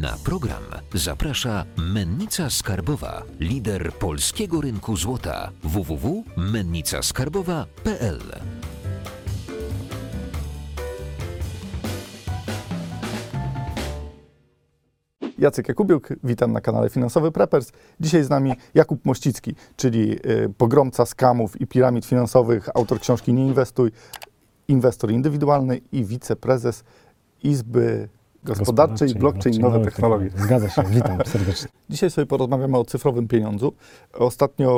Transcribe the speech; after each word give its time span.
Na 0.00 0.16
program 0.24 0.62
zaprasza 0.94 1.64
Mennica 1.76 2.50
Skarbowa, 2.50 3.22
lider 3.40 3.92
polskiego 3.92 4.60
rynku 4.60 4.96
złota 4.96 5.50
www.mennicaskarbowa.pl. 5.62 8.20
Jacek 15.38 15.68
Jakubiuk, 15.68 16.08
witam 16.24 16.52
na 16.52 16.60
kanale 16.60 16.90
Finansowy 16.90 17.32
Preppers. 17.32 17.72
Dzisiaj 18.00 18.24
z 18.24 18.30
nami 18.30 18.52
Jakub 18.74 19.04
Mościcki, 19.04 19.54
czyli 19.76 20.12
y, 20.12 20.18
pogromca 20.58 21.06
skamów 21.06 21.60
i 21.60 21.66
piramid 21.66 22.06
finansowych, 22.06 22.68
autor 22.74 23.00
książki 23.00 23.32
Nie 23.32 23.46
inwestuj, 23.46 23.90
inwestor 24.68 25.10
indywidualny 25.10 25.80
i 25.92 26.04
wiceprezes 26.04 26.84
Izby 27.42 28.08
Gospodarczej 28.44 29.14
Blockchain 29.14 29.60
Nowe 29.60 29.80
Technologie. 29.80 30.30
Zgadza 30.36 30.68
się, 30.68 30.82
witam 30.82 31.18
serdecznie. 31.26 31.68
Dzisiaj 31.90 32.10
sobie 32.10 32.26
porozmawiamy 32.26 32.78
o 32.78 32.84
cyfrowym 32.84 33.28
pieniądzu. 33.28 33.72
Ostatnio 34.12 34.70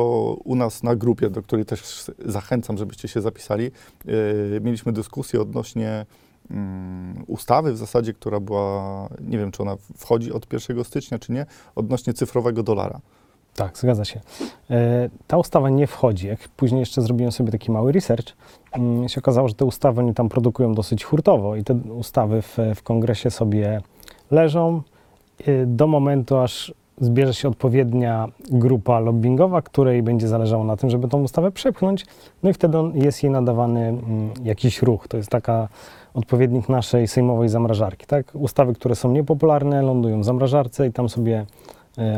u 0.45 0.55
nas 0.55 0.83
na 0.83 0.97
grupie, 0.97 1.31
do 1.31 1.43
której 1.43 1.65
też 1.65 2.05
zachęcam, 2.25 2.79
żebyście 2.79 3.09
się 3.09 3.21
zapisali, 3.21 3.71
y, 4.09 4.61
mieliśmy 4.63 4.93
dyskusję 4.93 5.41
odnośnie 5.41 6.07
mm, 6.51 7.25
ustawy 7.27 7.73
w 7.73 7.77
zasadzie, 7.77 8.13
która 8.13 8.41
była, 8.41 9.09
nie 9.21 9.39
wiem 9.39 9.53
czy 9.53 9.63
ona 9.63 9.77
wchodzi 9.97 10.33
od 10.33 10.53
1 10.53 10.85
stycznia 10.85 11.19
czy 11.19 11.33
nie, 11.33 11.47
odnośnie 11.75 12.13
cyfrowego 12.13 12.63
dolara. 12.63 13.01
Tak, 13.55 13.79
zgadza 13.79 14.05
się. 14.05 14.21
E, 14.71 15.11
Ta 15.27 15.37
ustawa 15.37 15.71
nie 15.71 15.87
wchodzi. 15.87 16.27
Jak 16.27 16.49
później 16.49 16.81
jeszcze 16.81 17.03
zrobiłem 17.03 17.33
sobie 17.33 17.53
taki 17.53 17.71
mały 17.71 17.93
research, 17.93 18.27
się 19.07 19.21
okazało, 19.21 19.49
że 19.49 19.55
te 19.55 19.65
ustawy 19.65 20.01
oni 20.01 20.15
tam 20.15 20.29
produkują 20.29 20.75
dosyć 20.75 21.05
hurtowo 21.05 21.57
i 21.57 21.65
te 21.65 21.75
ustawy 21.75 22.43
w, 22.43 22.59
w 22.75 22.83
kongresie 22.83 23.31
sobie 23.31 23.81
leżą 24.31 24.83
e, 25.47 25.67
do 25.67 25.87
momentu, 25.87 26.37
aż 26.37 26.75
zbierze 27.01 27.35
się 27.35 27.49
odpowiednia 27.49 28.29
grupa 28.51 29.01
lobbyingowa, 29.01 29.63
której 29.63 30.03
będzie 30.03 30.29
zależało 30.29 30.65
na 30.65 30.77
tym, 30.77 30.91
żeby 30.91 31.09
tą 31.09 31.23
ustawę 31.23 31.51
przepchnąć, 31.51 32.07
no 32.43 32.51
i 32.51 32.53
wtedy 32.53 32.79
jest 32.95 33.23
jej 33.23 33.33
nadawany 33.33 33.81
mm, 33.81 34.31
jakiś 34.45 34.83
ruch. 34.83 35.09
To 35.09 35.17
jest 35.17 35.31
taka 35.31 35.69
odpowiednik 36.15 36.69
naszej 36.69 37.09
sejmowej 37.09 37.49
zamrażarki. 37.49 38.07
Tak? 38.07 38.27
Ustawy, 38.35 38.75
które 38.75 38.95
są 38.95 39.13
niepopularne, 39.13 39.83
lądują 39.83 40.21
w 40.21 40.25
zamrażarce 40.25 40.87
i 40.87 40.93
tam 40.93 41.09
sobie 41.09 41.47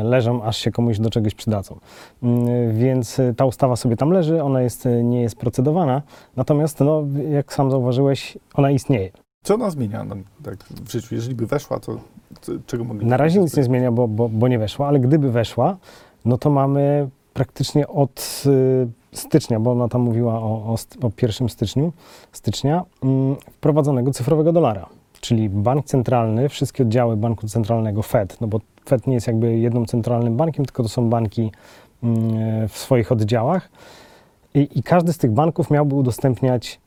leżą, 0.03 0.43
aż 0.43 0.57
się 0.57 0.71
komuś 0.71 0.99
do 0.99 1.09
czegoś 1.09 1.35
przydadzą. 1.35 1.77
Mm, 2.23 2.77
Więc 2.77 3.19
e, 3.19 3.33
ta 3.33 3.45
ustawa 3.45 3.75
sobie 3.75 3.97
tam 3.97 4.09
leży, 4.09 4.43
ona 4.43 4.61
jest, 4.61 4.85
e, 4.85 5.03
nie 5.03 5.21
jest 5.21 5.35
procedowana, 5.35 6.01
natomiast, 6.35 6.79
no, 6.79 7.03
jak 7.31 7.53
sam 7.53 7.71
zauważyłeś, 7.71 8.37
ona 8.53 8.71
istnieje. 8.71 9.09
Co 9.43 9.53
ona 9.55 9.69
zmienia 9.69 10.03
nam 10.03 10.23
tak 10.43 10.63
w 10.63 10.91
życiu? 10.91 11.15
Jeżeli 11.15 11.35
by 11.35 11.47
weszła, 11.47 11.79
to 11.79 11.97
co- 12.41 12.51
czego 12.65 12.83
moglibyśmy 12.83 13.09
Na 13.09 13.17
razie 13.17 13.39
nic 13.39 13.57
nie 13.57 13.63
zmienia, 13.63 13.91
bo, 13.91 14.07
bo, 14.07 14.29
bo 14.29 14.47
nie 14.47 14.59
weszła, 14.59 14.87
ale 14.87 14.99
gdyby 14.99 15.31
weszła, 15.31 15.77
no 16.25 16.37
to 16.37 16.49
mamy 16.49 17.09
praktycznie 17.33 17.87
od 17.87 18.43
stycznia, 19.13 19.59
bo 19.59 19.71
ona 19.71 19.87
tam 19.87 20.01
mówiła 20.01 20.33
o, 20.33 20.45
o, 20.73 20.75
o 21.07 21.11
1 21.21 21.49
styczniu, 21.49 21.93
stycznia, 22.31 22.83
mm, 23.03 23.35
wprowadzonego 23.51 24.11
cyfrowego 24.11 24.53
dolara. 24.53 24.85
Czyli 25.21 25.49
bank 25.49 25.85
centralny, 25.85 26.49
wszystkie 26.49 26.83
oddziały 26.83 27.17
banku 27.17 27.47
centralnego 27.47 28.01
Fed, 28.01 28.41
no 28.41 28.47
bo 28.47 28.59
Fed 28.85 29.07
nie 29.07 29.13
jest 29.13 29.27
jakby 29.27 29.57
jednym 29.57 29.85
centralnym 29.85 30.37
bankiem, 30.37 30.65
tylko 30.65 30.83
to 30.83 30.89
są 30.89 31.09
banki 31.09 31.51
mm, 32.03 32.67
w 32.67 32.77
swoich 32.77 33.11
oddziałach. 33.11 33.69
I, 34.53 34.69
I 34.75 34.83
każdy 34.83 35.13
z 35.13 35.17
tych 35.17 35.31
banków 35.31 35.71
miałby 35.71 35.95
udostępniać 35.95 36.79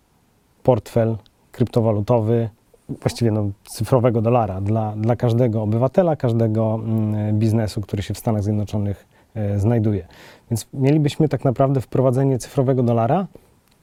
portfel 0.62 1.16
kryptowalutowy, 1.52 2.48
właściwie 2.88 3.30
no, 3.30 3.50
cyfrowego 3.64 4.22
dolara 4.22 4.60
dla, 4.60 4.96
dla 4.96 5.16
każdego 5.16 5.62
obywatela, 5.62 6.16
każdego 6.16 6.74
mm, 6.74 7.38
biznesu, 7.38 7.80
który 7.80 8.02
się 8.02 8.14
w 8.14 8.18
Stanach 8.18 8.42
Zjednoczonych 8.42 9.06
e, 9.34 9.58
znajduje. 9.58 10.06
Więc 10.50 10.66
mielibyśmy 10.74 11.28
tak 11.28 11.44
naprawdę 11.44 11.80
wprowadzenie 11.80 12.38
cyfrowego 12.38 12.82
dolara 12.82 13.26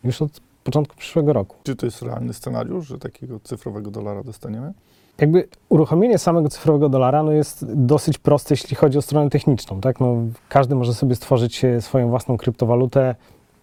już 0.04 0.22
od 0.22 0.42
początku 0.64 0.96
przyszłego 0.96 1.34
roku. 1.34 1.56
Czy 1.64 1.76
to 1.76 1.86
jest 1.86 2.02
realny 2.02 2.34
scenariusz, 2.34 2.88
że 2.88 3.00
takiego 3.00 3.40
cyfrowego 3.40 3.92
dolara 3.92 4.24
dostaniemy? 4.24 4.74
Jakby 5.22 5.48
uruchomienie 5.70 6.18
samego 6.18 6.50
cyfrowego 6.50 6.90
dolara 6.90 7.24
no 7.24 7.32
jest 7.32 7.66
dosyć 7.76 8.18
proste, 8.18 8.54
jeśli 8.54 8.76
chodzi 8.76 8.98
o 8.98 9.02
stronę 9.02 9.30
techniczną. 9.30 9.82
Tak? 9.82 10.00
No, 10.00 10.16
każdy 10.50 10.76
może 10.76 10.94
sobie 10.94 11.16
stworzyć 11.16 11.62
swoją 11.80 12.10
własną 12.10 12.38
kryptowalutę 12.38 13.16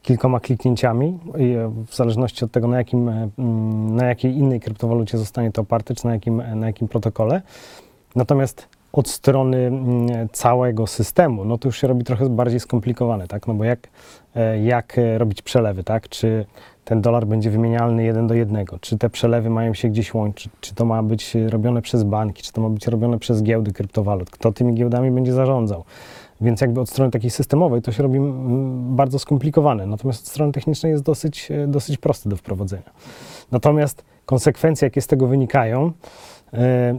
kilkoma 0.03 0.41
kliknięciami, 0.41 1.07
e, 1.07 1.69
w 1.87 1.95
zależności 1.95 2.45
od 2.45 2.53
tego, 2.53 2.69
na, 2.69 2.79
jakim, 2.79 3.09
e, 3.09 3.29
mm, 3.39 3.97
na 3.97 4.07
jakiej 4.07 4.37
innej 4.37 4.61
kryptowalucie 4.61 5.19
zostanie 5.19 5.53
to 5.53 5.63
oparte, 5.63 5.95
czy 5.95 6.07
na 6.07 6.13
jakim, 6.13 6.41
e, 6.41 6.55
na 6.55 6.67
jakim 6.67 6.89
protokole. 6.89 7.43
Natomiast 8.17 8.69
od 8.93 9.09
strony 9.09 9.57
mm, 9.57 10.29
całego 10.33 10.87
systemu, 10.87 11.45
no 11.45 11.59
to 11.59 11.69
już 11.69 11.81
się 11.81 11.87
robi 11.87 12.05
trochę 12.05 12.29
bardziej 12.29 12.61
skomplikowane, 12.61 13.29
tak? 13.29 13.47
No 13.47 13.55
bo 13.55 13.65
jak, 13.65 13.89
jak 14.63 14.97
robić 15.17 15.43
przelewy, 15.43 15.85
tak? 15.85 16.09
Czy 16.09 16.47
ten 16.85 17.01
dolar 17.01 17.27
będzie 17.27 17.51
wymienialny 17.51 18.05
jeden 18.05 18.27
do 18.27 18.35
jednego, 18.35 18.79
czy 18.79 18.99
te 18.99 19.11
przelewy 19.11 19.51
mają 19.51 19.75
się 19.75 19.89
gdzieś 19.89 20.15
łączyć, 20.15 20.53
czy 20.61 20.75
to 20.75 20.85
ma 20.85 21.03
być 21.03 21.37
e, 21.37 21.51
robione 21.51 21.83
przez 21.83 22.05
banki, 22.05 22.43
czy 22.43 22.53
to 22.53 22.61
ma 22.61 22.69
być 22.69 22.87
robione 22.87 23.19
przez 23.19 23.43
giełdy 23.43 23.73
kryptowalut, 23.73 24.31
kto 24.31 24.53
tymi 24.53 24.75
giełdami 24.75 25.11
będzie 25.11 25.33
zarządzał. 25.33 25.85
Więc 26.41 26.61
jakby 26.61 26.81
od 26.81 26.91
strony 26.91 27.11
takiej 27.11 27.31
systemowej 27.31 27.83
to 27.83 27.93
się 27.93 28.03
robi 28.03 28.19
mm, 28.19 28.97
bardzo 28.97 29.19
skomplikowane, 29.19 29.87
natomiast 29.87 30.23
od 30.23 30.29
strony 30.29 30.53
technicznej 30.53 30.93
jest 30.93 31.05
dosyć, 31.05 31.51
e, 31.51 31.67
dosyć 31.67 31.99
proste 31.99 32.31
do 32.31 32.37
wprowadzenia. 32.37 32.91
Natomiast 33.53 34.05
konsekwencje, 34.27 34.87
jakie 34.87 35.01
z 35.01 35.07
tego 35.07 35.27
wynikają, 35.27 35.93
e, 36.53 36.99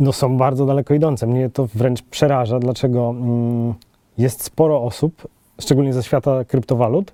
no 0.00 0.12
są 0.12 0.36
bardzo 0.36 0.66
daleko 0.66 0.94
idące. 0.94 1.26
Mnie 1.26 1.50
to 1.50 1.66
wręcz 1.74 2.02
przeraża, 2.02 2.58
dlaczego 2.58 3.10
mm, 3.10 3.74
jest 4.18 4.42
sporo 4.42 4.82
osób, 4.82 5.28
szczególnie 5.60 5.92
ze 5.92 6.02
świata 6.02 6.44
kryptowalut, 6.44 7.12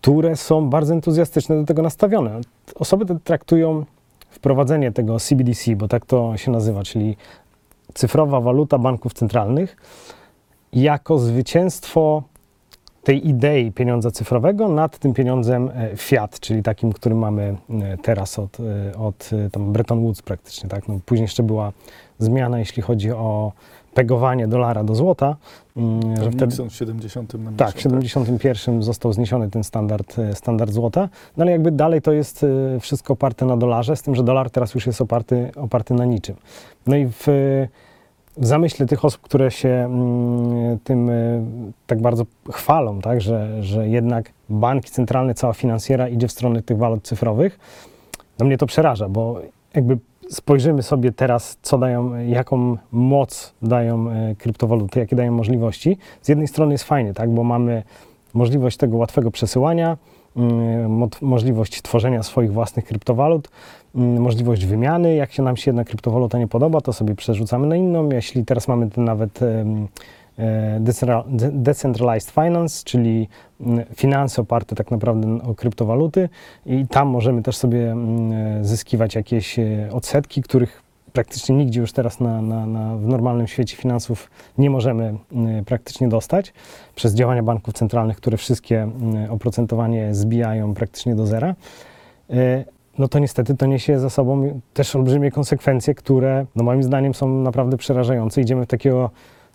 które 0.00 0.36
są 0.36 0.70
bardzo 0.70 0.94
entuzjastycznie 0.94 1.56
do 1.56 1.64
tego 1.64 1.82
nastawione. 1.82 2.40
Osoby 2.74 3.06
te 3.06 3.18
traktują 3.24 3.84
wprowadzenie 4.30 4.92
tego 4.92 5.20
CBDC, 5.20 5.76
bo 5.76 5.88
tak 5.88 6.06
to 6.06 6.36
się 6.36 6.50
nazywa, 6.50 6.82
czyli 6.82 7.16
cyfrowa 7.94 8.40
waluta 8.40 8.78
banków 8.78 9.12
centralnych, 9.14 9.76
jako 10.72 11.18
zwycięstwo 11.18 12.22
tej 13.02 13.28
idei 13.28 13.72
pieniądza 13.72 14.10
cyfrowego 14.10 14.68
nad 14.68 14.98
tym 14.98 15.14
pieniądzem 15.14 15.70
e, 15.74 15.96
fiat, 15.96 16.40
czyli 16.40 16.62
takim, 16.62 16.92
który 16.92 17.14
mamy 17.14 17.56
e, 17.70 17.98
teraz 17.98 18.38
od, 18.38 18.58
e, 18.60 18.98
od 18.98 19.30
tam 19.52 19.72
Bretton 19.72 20.00
Woods 20.00 20.22
praktycznie. 20.22 20.68
Tak? 20.68 20.88
No, 20.88 21.00
później 21.06 21.24
jeszcze 21.24 21.42
była 21.42 21.72
zmiana, 22.18 22.58
jeśli 22.58 22.82
chodzi 22.82 23.12
o 23.12 23.52
pegowanie 23.94 24.48
dolara 24.48 24.84
do 24.84 24.94
złota, 24.94 25.36
mm, 25.76 26.16
że 26.16 26.30
wtedy 26.30 26.46
Nixon 26.46 26.70
w 26.70 26.74
70. 26.74 27.34
nam 27.34 27.54
tak, 27.56 27.76
w 27.76 27.80
71 27.80 28.82
został 28.82 29.12
zniesiony 29.12 29.50
ten 29.50 29.64
standard, 29.64 30.18
e, 30.18 30.34
standard 30.34 30.72
złota, 30.72 31.08
no 31.36 31.42
ale 31.42 31.52
jakby 31.52 31.70
dalej 31.70 32.02
to 32.02 32.12
jest 32.12 32.44
e, 32.44 32.80
wszystko 32.80 33.12
oparte 33.12 33.46
na 33.46 33.56
dolarze, 33.56 33.96
z 33.96 34.02
tym, 34.02 34.14
że 34.14 34.22
dolar 34.22 34.50
teraz 34.50 34.74
już 34.74 34.86
jest 34.86 35.00
oparty, 35.00 35.50
oparty 35.56 35.94
na 35.94 36.04
niczym. 36.04 36.36
No 36.86 36.96
i 36.96 37.06
w, 37.06 37.26
w 38.36 38.46
zamyśle 38.46 38.86
tych 38.86 39.04
osób, 39.04 39.20
które 39.20 39.50
się 39.50 39.68
mm, 39.68 40.78
tym 40.78 41.10
e, 41.10 41.44
tak 41.86 42.00
bardzo 42.00 42.26
chwalą, 42.50 43.00
tak, 43.00 43.20
że, 43.20 43.62
że 43.62 43.88
jednak 43.88 44.32
banki 44.48 44.90
centralne, 44.90 45.34
cała 45.34 45.52
finansjera 45.52 46.08
idzie 46.08 46.28
w 46.28 46.32
stronę 46.32 46.62
tych 46.62 46.78
walut 46.78 47.02
cyfrowych, 47.02 47.58
no 48.38 48.46
mnie 48.46 48.58
to 48.58 48.66
przeraża, 48.66 49.08
bo 49.08 49.40
jakby 49.74 49.98
spojrzymy 50.30 50.82
sobie 50.82 51.12
teraz, 51.12 51.58
co 51.62 51.78
dają, 51.78 52.14
jaką 52.18 52.76
moc 52.92 53.54
dają 53.62 54.10
e, 54.10 54.34
kryptowaluty, 54.34 55.00
jakie 55.00 55.16
dają 55.16 55.32
możliwości. 55.32 55.98
Z 56.22 56.28
jednej 56.28 56.48
strony 56.48 56.72
jest 56.74 56.84
fajnie, 56.84 57.14
tak, 57.14 57.30
bo 57.30 57.44
mamy 57.44 57.82
możliwość 58.34 58.76
tego 58.76 58.96
łatwego 58.96 59.30
przesyłania, 59.30 59.96
mm, 60.36 60.90
mo- 60.90 61.08
możliwość 61.20 61.82
tworzenia 61.82 62.22
swoich 62.22 62.52
własnych 62.52 62.84
kryptowalut, 62.84 63.48
mm, 63.94 64.22
możliwość 64.22 64.66
wymiany. 64.66 65.14
Jak 65.14 65.32
się 65.32 65.42
nam 65.42 65.56
się 65.56 65.68
jedna 65.70 65.84
kryptowaluta 65.84 66.38
nie 66.38 66.48
podoba, 66.48 66.80
to 66.80 66.92
sobie 66.92 67.14
przerzucamy 67.14 67.66
na 67.66 67.76
inną. 67.76 68.08
Jeśli 68.10 68.44
teraz 68.44 68.68
mamy 68.68 68.88
nawet 68.96 69.40
e, 70.38 70.80
decentra- 70.80 71.24
de- 71.28 71.50
decentralized 71.52 72.30
finance, 72.30 72.84
czyli 72.84 73.28
mm, 73.60 73.84
finanse 73.94 74.42
oparte 74.42 74.76
tak 74.76 74.90
naprawdę 74.90 75.42
o 75.42 75.54
kryptowaluty 75.54 76.28
i 76.66 76.86
tam 76.86 77.08
możemy 77.08 77.42
też 77.42 77.56
sobie 77.56 77.90
mm, 77.90 78.32
e, 78.32 78.64
zyskiwać 78.64 79.14
jakieś 79.14 79.58
e, 79.58 79.88
odsetki, 79.92 80.42
których 80.42 80.82
praktycznie 81.12 81.56
nigdzie 81.56 81.80
już 81.80 81.92
teraz 81.92 82.20
na, 82.20 82.42
na, 82.42 82.66
na, 82.66 82.96
w 82.96 83.06
normalnym 83.06 83.46
świecie 83.46 83.76
finansów 83.76 84.30
nie 84.58 84.70
możemy 84.70 85.14
mm, 85.32 85.64
praktycznie 85.64 86.08
dostać 86.08 86.52
przez 86.94 87.14
działania 87.14 87.42
banków 87.42 87.74
centralnych, 87.74 88.16
które 88.16 88.36
wszystkie 88.36 88.88
oprocentowanie 89.30 90.14
zbijają 90.14 90.74
praktycznie 90.74 91.14
do 91.14 91.26
zera. 91.26 91.54
No 92.98 93.08
to 93.08 93.18
niestety 93.18 93.56
to 93.56 93.66
niesie 93.66 93.98
za 93.98 94.10
sobą 94.10 94.60
też 94.74 94.96
olbrzymie 94.96 95.30
konsekwencje, 95.30 95.94
które 95.94 96.46
no 96.56 96.64
moim 96.64 96.82
zdaniem 96.82 97.14
są 97.14 97.28
naprawdę 97.28 97.76
przerażające. 97.76 98.40
Idziemy 98.40 98.64
w 98.64 98.68
takiego 98.68 99.10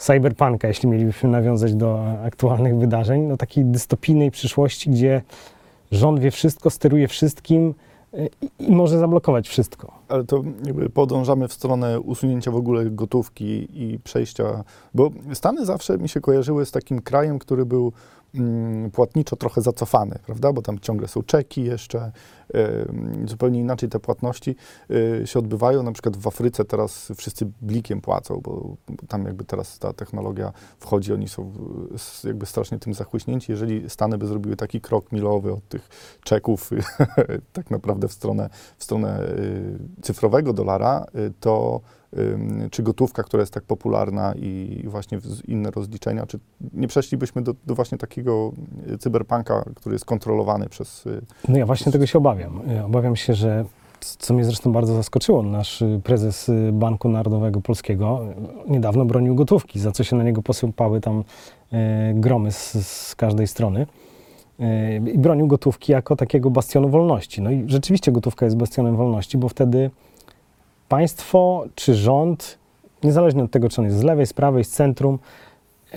cyberpunka, 0.06 0.68
jeśli 0.68 0.90
mielibyśmy 0.90 1.30
nawiązać 1.30 1.76
do 1.76 2.04
aktualnych 2.26 2.78
wydarzeń, 2.78 3.22
no 3.22 3.38
takiej 3.38 3.66
dystopijnej 3.66 4.32
przyszłości, 4.32 4.90
gdzie 4.90 5.22
rząd 5.92 6.20
wie 6.20 6.32
wszystko, 6.32 6.70
steruje 6.70 7.08
wszystkim, 7.08 7.74
y, 8.14 8.30
i, 8.60 8.72
może 8.72 9.00
zablokować 9.00 9.50
wszystko. 9.50 9.92
Ale 10.08 10.24
to 10.24 10.44
podążamy 10.94 11.48
w 11.48 11.54
stronę 11.54 12.00
usunięcia 12.00 12.52
w 12.52 12.56
ogóle 12.56 12.86
gotówki 12.86 13.68
i 13.74 14.00
przejścia, 14.00 14.64
bo 14.94 15.12
Stany 15.34 15.66
zawsze 15.66 15.98
mi 15.98 16.10
się 16.10 16.22
kojarzyły 16.22 16.66
z 16.66 16.72
takim 16.72 17.02
krajem, 17.02 17.40
który 17.40 17.66
był 17.66 17.94
płatniczo 18.94 19.35
trochę 19.35 19.62
zacofany, 19.62 20.19
prawda? 20.25 20.53
Bo 20.53 20.62
tam 20.62 20.80
ciągle 20.80 21.07
są 21.07 21.24
czeki 21.24 21.63
jeszcze, 21.63 22.12
zupełnie 23.25 23.59
inaczej 23.59 23.89
te 23.89 24.00
płatności 24.00 24.56
y, 24.91 25.27
się 25.27 25.39
odbywają. 25.39 25.83
Na 25.83 25.91
przykład 25.91 26.18
w 26.18 26.27
Afryce 26.27 26.65
teraz 26.65 27.12
wszyscy 27.18 27.45
blikiem 27.62 28.01
płacą, 28.01 28.41
bo, 28.44 28.75
tam 29.07 29.25
jakby 29.25 29.45
teraz 29.45 29.80
ta 29.80 29.94
technologia 29.94 30.53
wchodzi, 30.80 31.13
oni 31.13 31.27
są 31.27 31.53
jakby 32.24 32.45
strasznie 32.45 32.80
tym 32.80 32.94
zachłyśnięci. 32.94 33.51
Jeżeli 33.51 33.89
Stany 33.89 34.18
by 34.18 34.27
zrobiły 34.27 34.56
taki 34.56 34.81
krok 34.81 35.12
milowy 35.12 35.53
od 35.53 35.68
tych 35.68 35.89
czeków 36.24 36.69
tak 37.53 37.71
naprawdę 37.71 38.07
w 38.07 38.13
stronę, 38.13 38.50
w 38.77 38.83
stronę 38.83 39.30
y, 39.30 39.80
cyfrowego 40.01 40.53
dolara, 40.53 41.06
y, 41.15 41.33
to 41.39 41.81
czy 42.71 42.83
gotówka, 42.83 43.24
która 43.24 43.42
jest 43.42 43.54
tak 43.54 43.63
popularna 43.63 44.33
i 44.36 44.83
właśnie 44.88 45.19
inne 45.48 45.71
rozliczenia, 45.71 46.25
czy 46.25 46.39
nie 46.74 46.88
przeszlibyśmy 46.88 47.42
do, 47.42 47.54
do 47.65 47.75
właśnie 47.75 47.98
takiego 47.98 48.51
y, 48.92 48.98
cyberpunka, 48.98 49.65
który 49.75 49.95
jest 49.95 50.06
kontrolowany 50.06 50.69
przez... 50.69 51.06
y, 51.06 51.21
No 51.48 51.57
ja 51.57 51.65
właśnie 51.65 51.92
tego 51.92 52.06
się 52.06 52.18
obawiam. 52.18 52.62
Y, 52.71 52.83
Obawiam 52.83 53.15
się, 53.15 53.33
że 53.33 53.65
co 54.00 54.33
mnie 54.33 54.45
zresztą 54.45 54.71
bardzo 54.71 54.95
zaskoczyło, 54.95 55.44
nasz 55.44 55.83
prezes 56.04 56.51
Banku 56.74 57.10
Narodowego 57.10 57.62
Polskiego 57.62 58.19
niedawno 58.68 59.06
bronił 59.06 59.36
gotówki, 59.36 59.80
za 59.80 59.92
co 59.92 60.04
się 60.04 60.16
na 60.16 60.24
niego 60.24 60.42
posypały 60.42 61.01
tam 61.01 61.24
gromy 62.13 62.51
z, 62.51 62.88
z 62.88 63.16
każdej 63.16 63.48
strony. 63.48 63.88
I 65.13 65.19
bronił 65.19 65.48
gotówki 65.48 65.92
jako 65.92 66.16
takiego 66.16 66.50
bastionu 66.50 66.89
wolności. 66.89 67.42
No 67.42 67.51
i 67.51 67.63
rzeczywiście 67.68 68.12
gotówka 68.12 68.45
jest 68.45 68.57
bastionem 68.57 68.95
wolności, 68.95 69.38
bo 69.38 69.50
wtedy 69.50 69.92
państwo 70.94 71.66
czy 71.75 71.95
rząd, 71.95 72.57
niezależnie 73.04 73.44
od 73.44 73.51
tego, 73.51 73.69
czy 73.69 73.81
on 73.81 73.86
jest 73.86 73.98
z 73.98 74.04
lewej, 74.04 74.25
z 74.25 74.34
prawej, 74.34 74.63
z 74.63 74.69
centrum, 74.69 75.19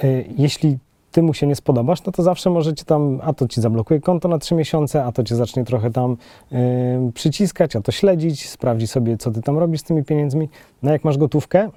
y, 0.04 0.25
jeśli 0.38 0.78
ty 1.12 1.22
mu 1.22 1.34
się 1.34 1.46
nie 1.46 1.56
spodobasz, 1.56 2.04
no 2.04 2.12
to 2.12 2.22
zawsze 2.22 2.50
możecie 2.50 2.84
tam, 2.84 3.20
a 3.22 3.32
to 3.32 3.48
ci 3.48 3.60
zablokuje 3.60 4.00
konto 4.00 4.28
na 4.28 4.38
trzy 4.38 4.54
miesiące, 4.54 5.04
a 5.04 5.12
to 5.12 5.25
cię 5.25 5.37
zacznie 5.37 5.64
trochę 5.64 5.90
tam 5.90 6.16
y, 6.52 7.12
przyciskać, 7.14 7.76
a 7.76 7.81
to 7.81 7.93
śledzić, 7.93 8.48
sprawdzi 8.48 8.87
sobie, 8.87 9.16
co 9.16 9.31
ty 9.31 9.43
tam 9.43 9.58
robisz 9.58 9.81
z 9.81 9.84
tymi 9.84 10.04
pieniędzmi. 10.04 10.48
No 10.82 10.93
jak 10.93 11.04
masz 11.04 11.19
gotówkę, 11.19 11.70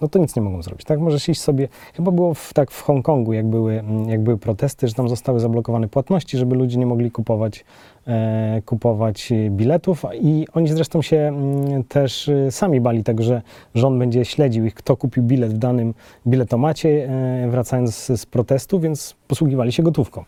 no 0.00 0.08
to 0.08 0.18
nic 0.18 0.36
nie 0.36 0.42
mogą 0.42 0.62
zrobić, 0.62 0.86
tak? 0.86 1.00
Możesz 1.00 1.28
iść 1.28 1.40
sobie, 1.40 1.68
chyba 1.94 2.10
było 2.10 2.34
w, 2.34 2.52
tak 2.54 2.70
w 2.70 2.82
Hongkongu, 2.82 3.32
jak 3.32 3.46
były, 3.46 3.84
jak 4.06 4.20
były 4.20 4.38
protesty, 4.38 4.88
że 4.88 4.94
tam 4.94 5.08
zostały 5.08 5.40
zablokowane 5.40 5.88
płatności, 5.88 6.38
żeby 6.38 6.56
ludzie 6.56 6.78
nie 6.78 6.86
mogli 6.86 7.10
kupować, 7.10 7.64
e, 8.06 8.62
kupować 8.66 9.32
biletów 9.50 10.04
i 10.20 10.46
oni 10.54 10.68
zresztą 10.68 11.02
się 11.02 11.16
mm, 11.16 11.84
też 11.84 12.28
e, 12.28 12.50
sami 12.50 12.80
bali 12.80 13.04
tego, 13.04 13.22
że 13.22 13.42
rząd 13.74 13.98
będzie 13.98 14.24
śledził 14.24 14.64
ich, 14.64 14.74
kto 14.74 14.96
kupił 14.96 15.22
bilet 15.22 15.54
w 15.54 15.58
danym 15.58 15.94
biletomacie, 16.26 17.08
e, 17.44 17.48
wracając 17.50 17.94
z, 17.94 18.20
z 18.20 18.26
protestu, 18.26 18.80
więc 18.80 19.14
posługiwali 19.28 19.72
się 19.72 19.82
gotówką, 19.82 20.24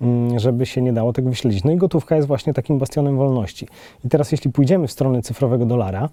mm, 0.00 0.38
żeby 0.38 0.66
się 0.66 0.82
nie 0.82 0.92
dało 0.92 1.12
tego 1.12 1.30
wyśledzić. 1.30 1.64
No 1.64 1.72
i 1.72 1.76
gotówka 1.76 2.16
jest 2.16 2.28
właśnie 2.28 2.54
takim 2.54 2.78
bastionem 2.78 3.16
wolności. 3.16 3.68
I 4.04 4.08
teraz 4.08 4.32
jeśli 4.32 4.52
pójdziemy 4.52 4.86
w 4.86 4.92
stronę 4.92 5.22
cyfrowego 5.22 5.66
dolara 5.66 6.08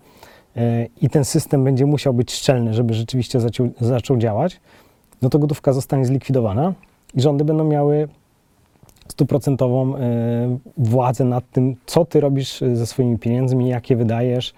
i 1.02 1.10
ten 1.10 1.26
system 1.26 1.64
będzie 1.64 1.86
musiał 1.86 2.14
być 2.14 2.32
szczelny, 2.32 2.74
żeby 2.74 2.94
rzeczywiście 2.94 3.40
zaczął, 3.40 3.70
zaczął 3.82 4.18
działać, 4.18 4.60
no 5.22 5.30
to 5.30 5.40
gotówka 5.40 5.74
zostanie 5.74 6.06
zlikwidowana 6.06 6.74
i 7.14 7.22
rządy 7.22 7.46
będą 7.46 7.64
miały 7.64 8.08
stuprocentową 9.08 9.96
e, 9.96 10.00
władzę 10.78 11.26
nad 11.26 11.52
tym, 11.52 11.76
co 11.86 12.06
ty 12.06 12.20
robisz 12.20 12.62
e, 12.62 12.76
ze 12.76 12.86
swoimi 12.86 13.18
pieniędzmi, 13.18 13.70
jakie 13.70 13.96
wydajesz. 13.96 14.54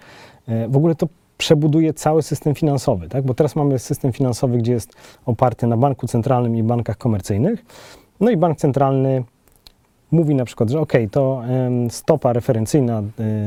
E, 0.48 0.68
W 0.68 0.76
ogóle 0.76 0.94
to 0.94 1.08
przebuduje 1.38 1.94
cały 1.94 2.22
system 2.22 2.54
finansowy, 2.54 3.08
tak? 3.08 3.24
bo 3.24 3.34
teraz 3.34 3.56
mamy 3.56 3.78
system 3.78 4.12
finansowy, 4.12 4.58
gdzie 4.58 4.72
jest 4.72 4.92
oparty 5.26 5.66
na 5.66 5.76
banku 5.76 6.06
centralnym 6.06 6.56
i 6.56 6.62
bankach 6.62 6.98
komercyjnych. 6.98 7.64
No 8.20 8.30
i 8.30 8.36
bank 8.36 8.58
centralny 8.58 9.24
mówi 10.14 10.34
na 10.34 10.44
przykład, 10.44 10.70
że 10.70 10.80
ok, 10.80 10.92
to 11.10 11.42
stopa 11.90 12.32
referencyjna 12.32 13.00
y, 13.00 13.04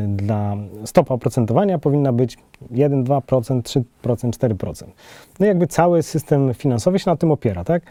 dla 0.07 0.55
stopa 0.85 1.13
oprocentowania 1.13 1.79
powinna 1.79 2.13
być 2.13 2.37
1, 2.71 3.03
2%, 3.03 3.61
3%, 3.61 3.83
4%. 4.03 4.83
No 5.39 5.45
i 5.45 5.49
jakby 5.49 5.67
cały 5.67 6.03
system 6.03 6.53
finansowy 6.53 6.99
się 6.99 7.09
na 7.11 7.15
tym 7.15 7.31
opiera, 7.31 7.63
tak? 7.63 7.83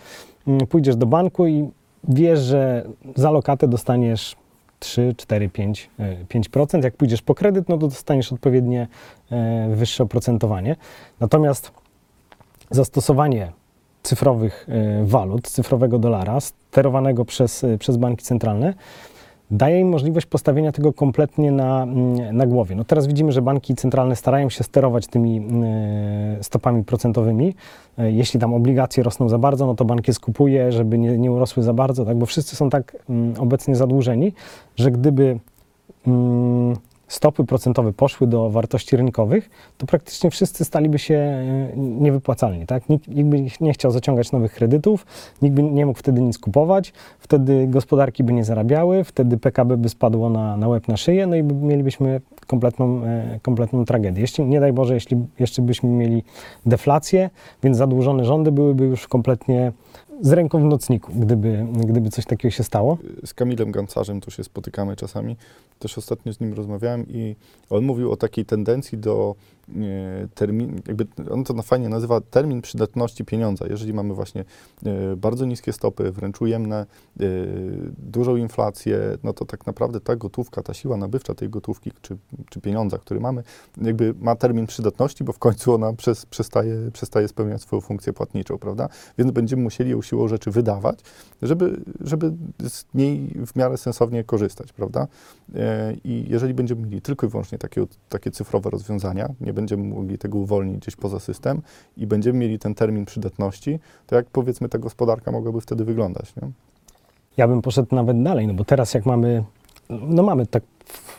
Mm, 0.47 0.67
Pójdziesz 0.67 0.97
do 0.97 1.07
banku 1.07 1.47
i 1.47 1.69
wiesz, 2.09 2.41
że 2.41 2.85
za 3.15 3.31
lokatę 3.31 3.69
dostaniesz 3.69 4.37
3, 4.79 5.15
4, 5.17 5.49
5, 5.49 5.91
y, 6.01 6.27
5%. 6.29 6.85
Jak 6.85 6.97
pójdziesz 6.97 7.23
po 7.23 7.35
kredyt, 7.35 7.69
no 7.69 7.79
to 7.79 7.89
dostaniesz 7.89 8.33
odpowiednie 8.33 8.89
e, 9.31 9.69
wyższe 9.75 10.05
oprocentowanie. 10.05 10.77
Natomiast 11.21 11.73
zastosowanie 12.71 13.53
cyfrowych 14.07 14.67
e, 14.69 15.05
walut, 15.05 15.49
cyfrowego 15.49 15.99
dolara, 15.99 16.41
sterowanego 16.41 17.25
przez, 17.25 17.65
e, 17.65 17.79
przez 17.79 17.97
banki 17.97 18.25
centralne, 18.25 18.75
daje 19.51 19.81
im 19.81 19.89
możliwość 19.89 20.27
postawienia 20.27 20.73
tego 20.73 20.93
kompletnie 20.93 21.53
na, 21.53 21.87
na 22.33 22.47
głowie. 22.47 22.77
No 22.77 22.85
teraz 22.85 23.07
widzimy, 23.07 23.33
że 23.33 23.43
banki 23.43 23.75
centralne 23.75 24.17
starają 24.17 24.51
się 24.51 24.65
sterować 24.65 25.07
tymi 25.07 25.39
e, 25.39 26.43
stopami 26.43 26.85
procentowymi. 26.85 27.55
Jeśli 27.99 28.41
tam 28.41 28.55
obligacje 28.55 29.03
rosną 29.03 29.29
za 29.29 29.39
bardzo, 29.39 29.67
no 29.67 29.75
to 29.75 29.85
bank 29.85 30.09
je 30.09 30.15
skupuje, 30.15 30.73
żeby 30.73 30.99
nie, 30.99 31.19
nie 31.19 31.33
urosły 31.33 31.63
za 31.63 31.73
bardzo, 31.73 32.05
tak? 32.05 32.17
bo 32.17 32.27
wszyscy 32.27 32.57
są 32.57 32.71
tak 32.71 32.97
obecnie 33.39 33.77
zadłużeni, 33.77 34.33
że 34.77 34.91
gdyby 34.91 35.39
stopy 37.09 37.45
procentowe 37.45 37.93
poszły 37.93 38.27
do 38.27 38.51
wartości 38.51 38.97
rynkowych, 38.97 39.51
to 39.79 39.87
praktycznie 39.87 40.31
wszyscy 40.31 40.65
staliby 40.65 40.99
się 40.99 41.15
e, 41.15 41.77
niewypłacalni. 41.77 42.67
Tak? 42.67 42.89
Nikt, 42.89 43.09
nikt 43.09 43.29
by 43.29 43.47
nie 43.61 43.73
chciał 43.73 43.91
zaciągać 43.91 44.33
nowych 44.33 44.53
kredytów, 44.53 45.07
nikt 45.43 45.57
by 45.57 45.63
nie 45.63 45.87
mógł 45.87 45.99
wtedy 45.99 46.21
nic 46.21 46.39
kupować, 46.39 46.93
wtedy 47.19 47.67
gospodarki 47.67 48.25
by 48.25 48.33
nie 48.33 48.45
zarabiały, 48.45 49.05
wtedy 49.05 49.39
PKB 49.39 49.77
by 49.77 49.89
spadło 49.89 50.31
na, 50.31 50.57
na 50.57 50.69
łeb 50.69 50.89
na 50.89 50.97
szyję, 50.97 51.27
no 51.27 51.37
i 51.37 51.43
by- 51.43 51.55
mielibyśmy 51.55 52.21
kompletną, 52.47 53.05
e, 53.05 53.41
kompletną 53.43 53.85
tragedię. 53.85 54.21
Jeśli, 54.21 54.45
nie 54.45 54.61
daj 54.61 54.73
Boże, 54.73 54.95
jeśli 54.95 55.17
jeszcze 55.39 55.63
byśmy 55.63 55.89
mieli 55.89 56.23
deflację, 56.67 57.31
więc 57.63 57.77
zadłużone 57.77 58.25
rządy 58.25 58.53
byłyby 58.53 58.85
już 58.85 59.09
kompletnie 59.09 59.73
z 60.21 60.33
ręką 60.33 60.61
w 60.61 60.65
nocniku, 60.65 61.13
gdyby, 61.15 61.67
gdyby 61.73 62.11
coś 62.11 62.25
takiego 62.25 62.53
się 62.53 62.65
stało. 62.65 62.99
z 63.25 63.35
Kamilem 63.35 63.73
Gancarzem 63.73 64.21
tu 64.21 64.31
się 64.31 64.45
spotykamy 64.45 64.97
czasami. 64.97 65.37
Też 65.79 65.99
ostatnio 65.99 66.33
z 66.33 66.41
nim 66.41 66.53
rozmawiałem 66.53 67.07
i 67.09 67.37
on 67.71 67.85
mówił 67.85 68.13
o 68.13 68.17
takiej 68.17 68.45
tendencji 68.45 68.99
do 68.99 69.35
terminu, 70.35 70.73
jakby 70.89 71.07
on 71.31 71.45
to 71.45 71.63
fajnie 71.63 71.89
nazywa 71.89 72.21
termin 72.21 72.63
przydatności 72.63 73.25
pieniądza. 73.25 73.67
Jeżeli 73.71 73.95
mamy 73.95 74.15
właśnie 74.15 74.45
e, 74.87 75.17
bardzo 75.17 75.45
niskie 75.45 75.73
stopy, 75.73 76.13
wręcz 76.13 76.41
ujemne, 76.41 76.77
e, 77.21 77.25
dużą 77.99 78.37
inflację, 78.37 78.99
no 79.23 79.33
to 79.33 79.45
tak 79.45 79.67
naprawdę 79.67 80.01
ta 80.01 80.17
gotówka, 80.17 80.63
ta 80.63 80.75
siła 80.75 80.97
nabywcza 80.97 81.35
tej 81.35 81.51
gotówki 81.51 81.93
czy, 82.03 82.17
czy 82.51 82.61
pieniądza, 82.61 82.99
który 82.99 83.21
mamy, 83.21 83.43
jakby 83.83 84.15
ma 84.21 84.37
termin 84.37 84.67
przydatności, 84.67 85.25
bo 85.25 85.33
w 85.33 85.39
końcu 85.39 85.75
ona 85.75 85.93
przez, 85.93 86.27
przestaje, 86.27 86.91
przestaje 86.93 87.29
spełniać 87.29 87.63
swoją 87.63 87.81
funkcję 87.81 88.13
płatniczą, 88.13 88.59
prawda? 88.59 88.89
Więc 89.19 89.31
będziemy 89.31 89.63
musieli 89.63 89.91
ją 89.91 90.03
siłą 90.03 90.29
rzeczy 90.29 90.51
wydawać, 90.51 90.99
żeby, 91.43 91.81
żeby 92.01 92.33
z 92.69 92.85
niej 92.95 93.35
w 93.47 93.57
miarę 93.57 93.77
sensownie 93.77 94.25
korzystać, 94.25 94.73
prawda? 94.73 95.07
E, 95.55 95.95
I 96.05 96.27
jeżeli 96.29 96.55
będziemy 96.55 96.83
mieli 96.83 97.03
tylko 97.03 97.27
i 97.27 97.31
wyłącznie 97.31 97.59
takie, 97.59 97.87
takie 98.09 98.31
cyfrowe 98.31 98.71
rozwiązania, 98.71 99.29
nie 99.41 99.53
będziemy 99.57 99.85
mogli 99.85 100.19
tego 100.19 100.39
uwolnić 100.39 100.77
gdzieś 100.77 100.97
poza 100.97 101.21
system 101.21 101.63
i 101.97 102.07
będziemy 102.07 102.39
mieli 102.39 102.59
ten 102.59 102.75
termin 102.75 103.05
przydatności, 103.05 103.79
to 104.07 104.17
jak 104.17 104.27
powiedzmy 104.27 104.69
ta 104.69 104.79
gospodarka 104.79 105.33
mogłaby 105.33 105.61
wtedy 105.61 105.85
wyglądać, 105.85 106.37
nie? 106.37 106.49
Ja 107.37 107.49
bym 107.49 107.63
poszedł 107.63 107.95
nawet 107.95 108.23
dalej, 108.23 108.47
no 108.47 108.55
bo 108.55 108.65
teraz 108.65 108.95
jak 108.95 109.07
mamy, 109.07 109.45
no 109.91 110.23
mamy 110.23 110.47
tak 110.47 110.63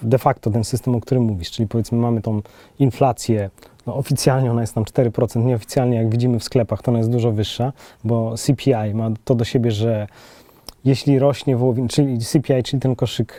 de 0.01 0.17
facto 0.17 0.51
ten 0.51 0.63
system, 0.63 0.95
o 0.95 1.01
którym 1.01 1.23
mówisz, 1.23 1.51
czyli 1.51 1.67
powiedzmy 1.67 1.97
mamy 1.97 2.21
tą 2.21 2.41
inflację, 2.79 3.49
no 3.87 3.95
oficjalnie 3.95 4.51
ona 4.51 4.61
jest 4.61 4.75
tam 4.75 4.83
4%, 4.83 5.45
nieoficjalnie 5.45 5.97
jak 5.97 6.09
widzimy 6.09 6.39
w 6.39 6.43
sklepach 6.43 6.81
to 6.81 6.91
ona 6.91 6.97
jest 6.97 7.11
dużo 7.11 7.31
wyższa, 7.31 7.73
bo 8.03 8.35
CPI 8.37 8.93
ma 8.93 9.09
to 9.23 9.35
do 9.35 9.45
siebie, 9.45 9.71
że 9.71 10.07
jeśli 10.85 11.19
rośnie 11.19 11.57
wołowina, 11.57 11.87
czyli 11.87 12.19
CPI, 12.19 12.63
czyli 12.63 12.79
ten 12.79 12.95
koszyk, 12.95 13.37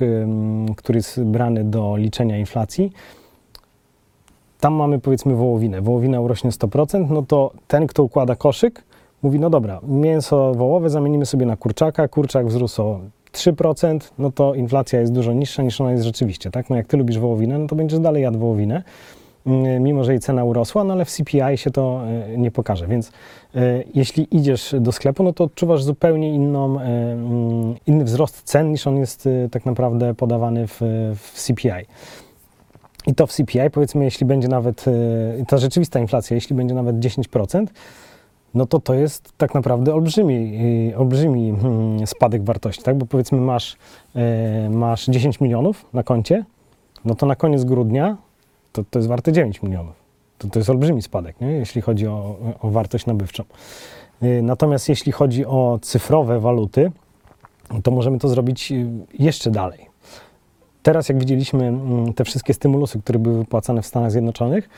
który 0.77 0.97
jest 0.97 1.23
brany 1.23 1.65
do 1.65 1.97
liczenia 1.97 2.39
inflacji, 2.39 2.93
tam 4.61 4.75
mamy 4.75 4.99
powiedzmy 4.99 5.35
wołowinę, 5.35 5.83
wołowina 5.83 6.21
urośnie 6.21 6.51
100%, 6.51 7.11
no 7.11 7.23
to 7.23 7.53
ten, 7.69 7.87
kto 7.87 8.03
układa 8.03 8.37
koszyk, 8.37 8.85
mówi, 9.23 9.41
no 9.41 9.51
dobra, 9.51 9.81
mięso 9.89 10.55
wołowe 10.55 10.91
zamienimy 10.91 11.27
sobie 11.27 11.47
na 11.47 11.57
kurczaka, 11.57 12.09
kurczak 12.09 12.47
wzrósł 12.47 12.83
o 12.83 13.01
3%, 13.33 13.99
no 14.19 14.33
to 14.33 14.55
inflacja 14.55 15.01
jest 15.01 15.13
dużo 15.13 15.33
niższa 15.33 15.63
niż 15.63 15.81
ona 15.81 15.93
jest 15.93 16.05
rzeczywiście, 16.05 16.51
tak? 16.51 16.71
No 16.71 16.77
jak 16.77 16.87
ty 16.87 16.97
lubisz 16.97 17.19
wołowinę, 17.19 17.59
no 17.59 17.67
to 17.67 17.77
będziesz 17.77 18.01
dalej 18.01 18.23
jadł 18.23 18.39
wołowinę, 18.39 18.83
mm, 19.47 19.83
mimo 19.83 20.05
że 20.05 20.13
jej 20.13 20.21
cena 20.21 20.45
urosła, 20.45 20.85
no 20.85 20.93
ale 20.93 21.05
w 21.05 21.11
CPI 21.11 21.57
się 21.57 21.71
to 21.71 22.01
e, 22.33 22.39
nie 22.39 22.51
pokaże, 22.51 22.87
więc 22.87 23.13
e, 23.55 23.83
jeśli 23.95 24.37
idziesz 24.37 24.75
do 24.81 24.93
sklepu, 24.93 25.23
no 25.23 25.33
to 25.33 25.45
odczuwasz 25.45 25.83
zupełnie 25.85 26.35
inną, 26.35 26.81
e, 26.81 26.83
mm, 26.83 27.75
inny 27.87 28.05
wzrost 28.05 28.43
cen 28.43 28.73
niż 28.73 28.87
on 28.87 28.97
jest 28.97 29.29
tak 29.51 29.67
naprawdę 29.67 30.15
podawany 30.15 30.67
w, 30.67 30.81
w 31.17 31.33
CPI. 31.33 31.87
I 33.09 33.15
to 33.15 33.27
w 33.27 33.33
CPI, 33.33 33.71
powiedzmy, 33.73 34.05
jeśli 34.05 34.27
będzie 34.27 34.49
nawet, 34.49 34.89
y, 34.89 35.45
ta 35.49 35.59
rzeczywista 35.59 36.01
inflacja, 36.01 36.35
jeśli 36.35 36.57
będzie 36.57 36.75
nawet 36.75 36.97
10%, 36.97 37.67
no 38.55 38.67
to 38.67 38.81
to 38.81 38.95
jest 38.95 39.33
tak 39.37 39.55
naprawdę 39.55 39.95
olbrzymi, 39.95 40.59
y, 40.93 40.97
olbrzymi 40.97 41.51
mm, 41.51 42.07
spadek 42.07 42.45
wartości, 42.45 42.83
tak? 42.83 42.99
Bo 42.99 43.07
powiedzmy 43.07 43.41
masz, 43.41 43.77
y, 44.67 44.71
masz 44.71 45.07
10 45.07 45.41
milionów 45.41 45.87
na 45.93 46.03
koncie, 46.03 46.45
no 47.05 47.15
to 47.15 47.27
na 47.27 47.37
koniec 47.37 47.65
grudnia 47.65 48.17
to, 48.73 48.85
to 48.91 48.99
jest 48.99 49.09
warte 49.09 49.33
9 49.33 49.63
milionów. 49.63 49.95
To, 50.39 50.49
to 50.49 50.59
jest 50.59 50.71
olbrzymi 50.71 51.03
spadek, 51.03 51.41
nie? 51.41 51.53
jeśli 51.53 51.81
chodzi 51.81 52.07
o, 52.07 52.37
o 52.61 52.71
wartość 52.71 53.07
nabywczą. 53.07 53.45
Natomiast 54.43 54.89
jeśli 54.89 55.13
chodzi 55.13 55.47
o 55.47 55.79
cyfrowe 55.83 56.41
waluty, 56.41 56.93
to 57.83 57.91
możemy 57.91 58.19
to 58.19 58.29
zrobić 58.29 58.73
jeszcze 59.19 59.51
dalej. 59.51 59.88
Teraz, 60.89 61.09
jak 61.09 61.19
widzieliśmy 61.19 61.65
mm, 61.65 62.13
te 62.15 62.25
wszystkie 62.25 62.55
stymulusy, 62.55 63.01
które 63.01 63.19
były 63.19 63.39
wypłacane 63.39 63.83
w 63.83 63.87
Stanach 63.87 64.11
Zjednoczonych, 64.11 64.69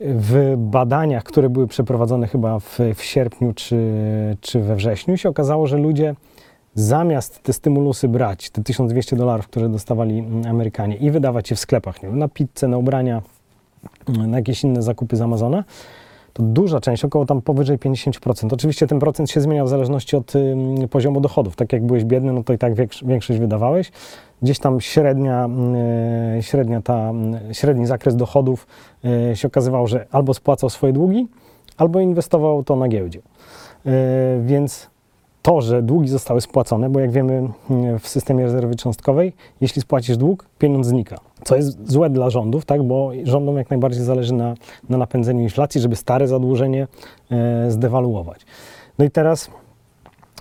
w 0.00 0.54
badaniach, 0.56 1.24
które 1.24 1.50
były 1.50 1.66
przeprowadzone 1.66 2.26
chyba 2.26 2.60
w, 2.60 2.78
w 2.94 3.02
sierpniu 3.02 3.52
czy, 3.54 3.76
czy 4.40 4.60
we 4.60 4.76
wrześniu, 4.76 5.16
się 5.16 5.28
okazało, 5.28 5.66
że 5.66 5.76
ludzie 5.76 6.14
zamiast 6.74 7.42
te 7.42 7.52
stymulusy 7.52 8.08
brać, 8.08 8.50
te 8.50 8.62
1200 8.62 9.16
dolarów, 9.16 9.48
które 9.48 9.68
dostawali 9.68 10.18
mm, 10.18 10.46
Amerykanie 10.46 10.96
i 10.96 11.10
wydawać 11.10 11.50
je 11.50 11.56
w 11.56 11.60
sklepach, 11.60 12.02
nie 12.02 12.08
wiem, 12.08 12.18
na 12.18 12.28
pizzę, 12.28 12.68
na 12.68 12.78
ubrania, 12.78 13.22
mm, 14.08 14.30
na 14.30 14.36
jakieś 14.36 14.64
inne 14.64 14.82
zakupy 14.82 15.16
z 15.16 15.20
Amazona, 15.20 15.64
to 16.32 16.42
duża 16.42 16.80
część, 16.80 17.04
około 17.04 17.26
tam 17.26 17.42
powyżej 17.42 17.78
50%. 17.78 18.54
Oczywiście 18.54 18.86
ten 18.86 18.98
procent 18.98 19.30
się 19.30 19.40
zmieniał 19.40 19.66
w 19.66 19.68
zależności 19.68 20.16
od 20.16 20.36
ym, 20.36 20.88
poziomu 20.88 21.20
dochodów. 21.20 21.56
Tak 21.56 21.72
jak 21.72 21.86
byłeś 21.86 22.04
biedny, 22.04 22.32
no 22.32 22.42
to 22.42 22.52
i 22.52 22.58
tak 22.58 22.74
większ- 22.74 23.06
większość 23.06 23.40
wydawałeś. 23.40 23.92
Gdzieś 24.42 24.58
tam 24.58 24.80
średnia, 24.80 25.48
yy, 26.34 26.42
średnia 26.42 26.82
ta, 26.82 27.12
średni 27.52 27.86
zakres 27.86 28.16
dochodów 28.16 28.66
yy, 29.02 29.36
się 29.36 29.48
okazywał, 29.48 29.86
że 29.86 30.06
albo 30.10 30.34
spłacał 30.34 30.70
swoje 30.70 30.92
długi, 30.92 31.26
albo 31.76 32.00
inwestował 32.00 32.64
to 32.64 32.76
na 32.76 32.88
giełdzie. 32.88 33.20
Yy, 33.84 33.92
więc 34.42 34.90
to, 35.42 35.60
że 35.60 35.82
długi 35.82 36.08
zostały 36.08 36.40
spłacone, 36.40 36.90
bo 36.90 37.00
jak 37.00 37.10
wiemy 37.10 37.48
w 38.00 38.08
systemie 38.08 38.44
rezerwy 38.44 38.74
cząstkowej, 38.74 39.32
jeśli 39.60 39.82
spłacisz 39.82 40.16
dług, 40.16 40.46
pieniądz 40.58 40.86
znika. 40.86 41.16
Co 41.44 41.56
jest 41.56 41.90
złe 41.90 42.10
dla 42.10 42.30
rządów, 42.30 42.64
tak? 42.64 42.82
bo 42.82 43.10
rządom 43.24 43.56
jak 43.56 43.70
najbardziej 43.70 44.04
zależy 44.04 44.34
na, 44.34 44.54
na 44.88 44.98
napędzeniu 44.98 45.42
inflacji, 45.42 45.80
żeby 45.80 45.96
stare 45.96 46.28
zadłużenie 46.28 46.86
e, 47.30 47.70
zdewaluować. 47.70 48.40
No 48.98 49.04
i 49.04 49.10
teraz, 49.10 49.50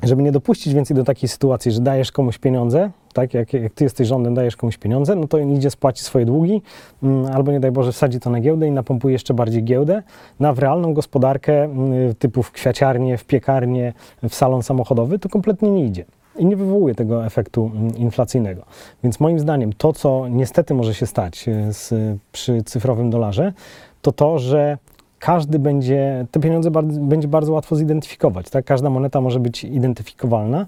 żeby 0.03 0.23
nie 0.23 0.31
dopuścić 0.31 0.73
więcej 0.73 0.95
do 0.95 1.03
takiej 1.03 1.29
sytuacji, 1.29 1.71
że 1.71 1.81
dajesz 1.81 2.11
komuś 2.11 2.37
pieniądze, 2.37 2.91
tak, 3.13 3.33
jak, 3.33 3.53
jak 3.53 3.73
ty 3.73 3.83
jesteś 3.83 4.07
rządem, 4.07 4.33
dajesz 4.33 4.55
komuś 4.55 4.77
pieniądze, 4.77 5.15
no 5.15 5.27
to 5.27 5.37
idzie 5.37 5.69
spłaci 5.69 6.03
swoje 6.03 6.25
długi, 6.25 6.61
mm, 7.03 7.25
albo 7.25 7.51
nie 7.51 7.59
daj 7.59 7.71
Boże 7.71 7.91
wsadzi 7.91 8.19
to 8.19 8.29
na 8.29 8.39
giełdę 8.39 8.67
i 8.67 8.71
napompuje 8.71 9.13
jeszcze 9.13 9.33
bardziej 9.33 9.63
giełdę, 9.63 10.03
na 10.39 10.53
w 10.53 10.59
realną 10.59 10.93
gospodarkę 10.93 11.63
mm, 11.63 12.15
typu 12.15 12.43
w 12.43 12.51
kwiaciarnię, 12.51 13.17
w 13.17 13.25
piekarnię, 13.25 13.93
w 14.29 14.35
salon 14.35 14.63
samochodowy, 14.63 15.19
to 15.19 15.29
kompletnie 15.29 15.71
nie 15.71 15.85
idzie 15.85 16.05
i 16.35 16.45
nie 16.45 16.55
wywołuje 16.55 16.95
tego 16.95 17.25
efektu 17.25 17.71
mm, 17.75 17.97
inflacyjnego. 17.97 18.65
Więc 19.03 19.19
moim 19.19 19.39
zdaniem 19.39 19.73
to, 19.73 19.93
co 19.93 20.27
niestety 20.27 20.73
może 20.73 20.93
się 20.93 21.05
stać 21.05 21.49
e, 21.49 21.73
z, 21.73 21.93
przy 22.31 22.63
cyfrowym 22.63 23.09
dolarze, 23.09 23.53
to 24.01 24.11
to, 24.11 24.39
że 24.39 24.77
każdy 25.19 25.59
będzie, 25.59 26.25
te 26.31 26.39
pieniądze 26.39 26.71
bardzo, 26.71 26.99
będzie 26.99 27.27
bardzo 27.27 27.53
łatwo 27.53 27.75
zidentyfikować. 27.75 28.49
Tak? 28.49 28.65
Każda 28.65 28.89
moneta 28.89 29.21
może 29.21 29.39
być 29.39 29.63
identyfikowalna. 29.63 30.65